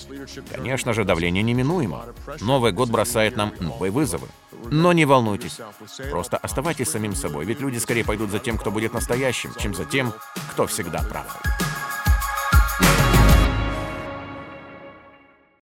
Конечно 0.50 0.92
же, 0.92 1.04
давление 1.04 1.42
неминуемо. 1.42 2.06
Новый 2.40 2.72
год 2.72 2.90
бросает 2.90 3.36
нам 3.36 3.52
новые 3.60 3.90
вызовы. 3.90 4.28
Но 4.70 4.92
не 4.92 5.04
волнуйтесь. 5.04 5.60
Просто 6.10 6.36
оставайтесь 6.36 6.88
самим 6.88 7.14
собой, 7.14 7.44
ведь 7.44 7.60
люди 7.60 7.78
скорее 7.78 8.04
пойдут 8.04 8.30
за 8.30 8.38
тем, 8.38 8.58
кто 8.58 8.70
будет 8.70 8.94
настоящим, 8.94 9.52
чем 9.58 9.74
за 9.74 9.84
тем, 9.84 10.12
кто 10.52 10.66
всегда 10.66 11.02
прав. 11.02 11.40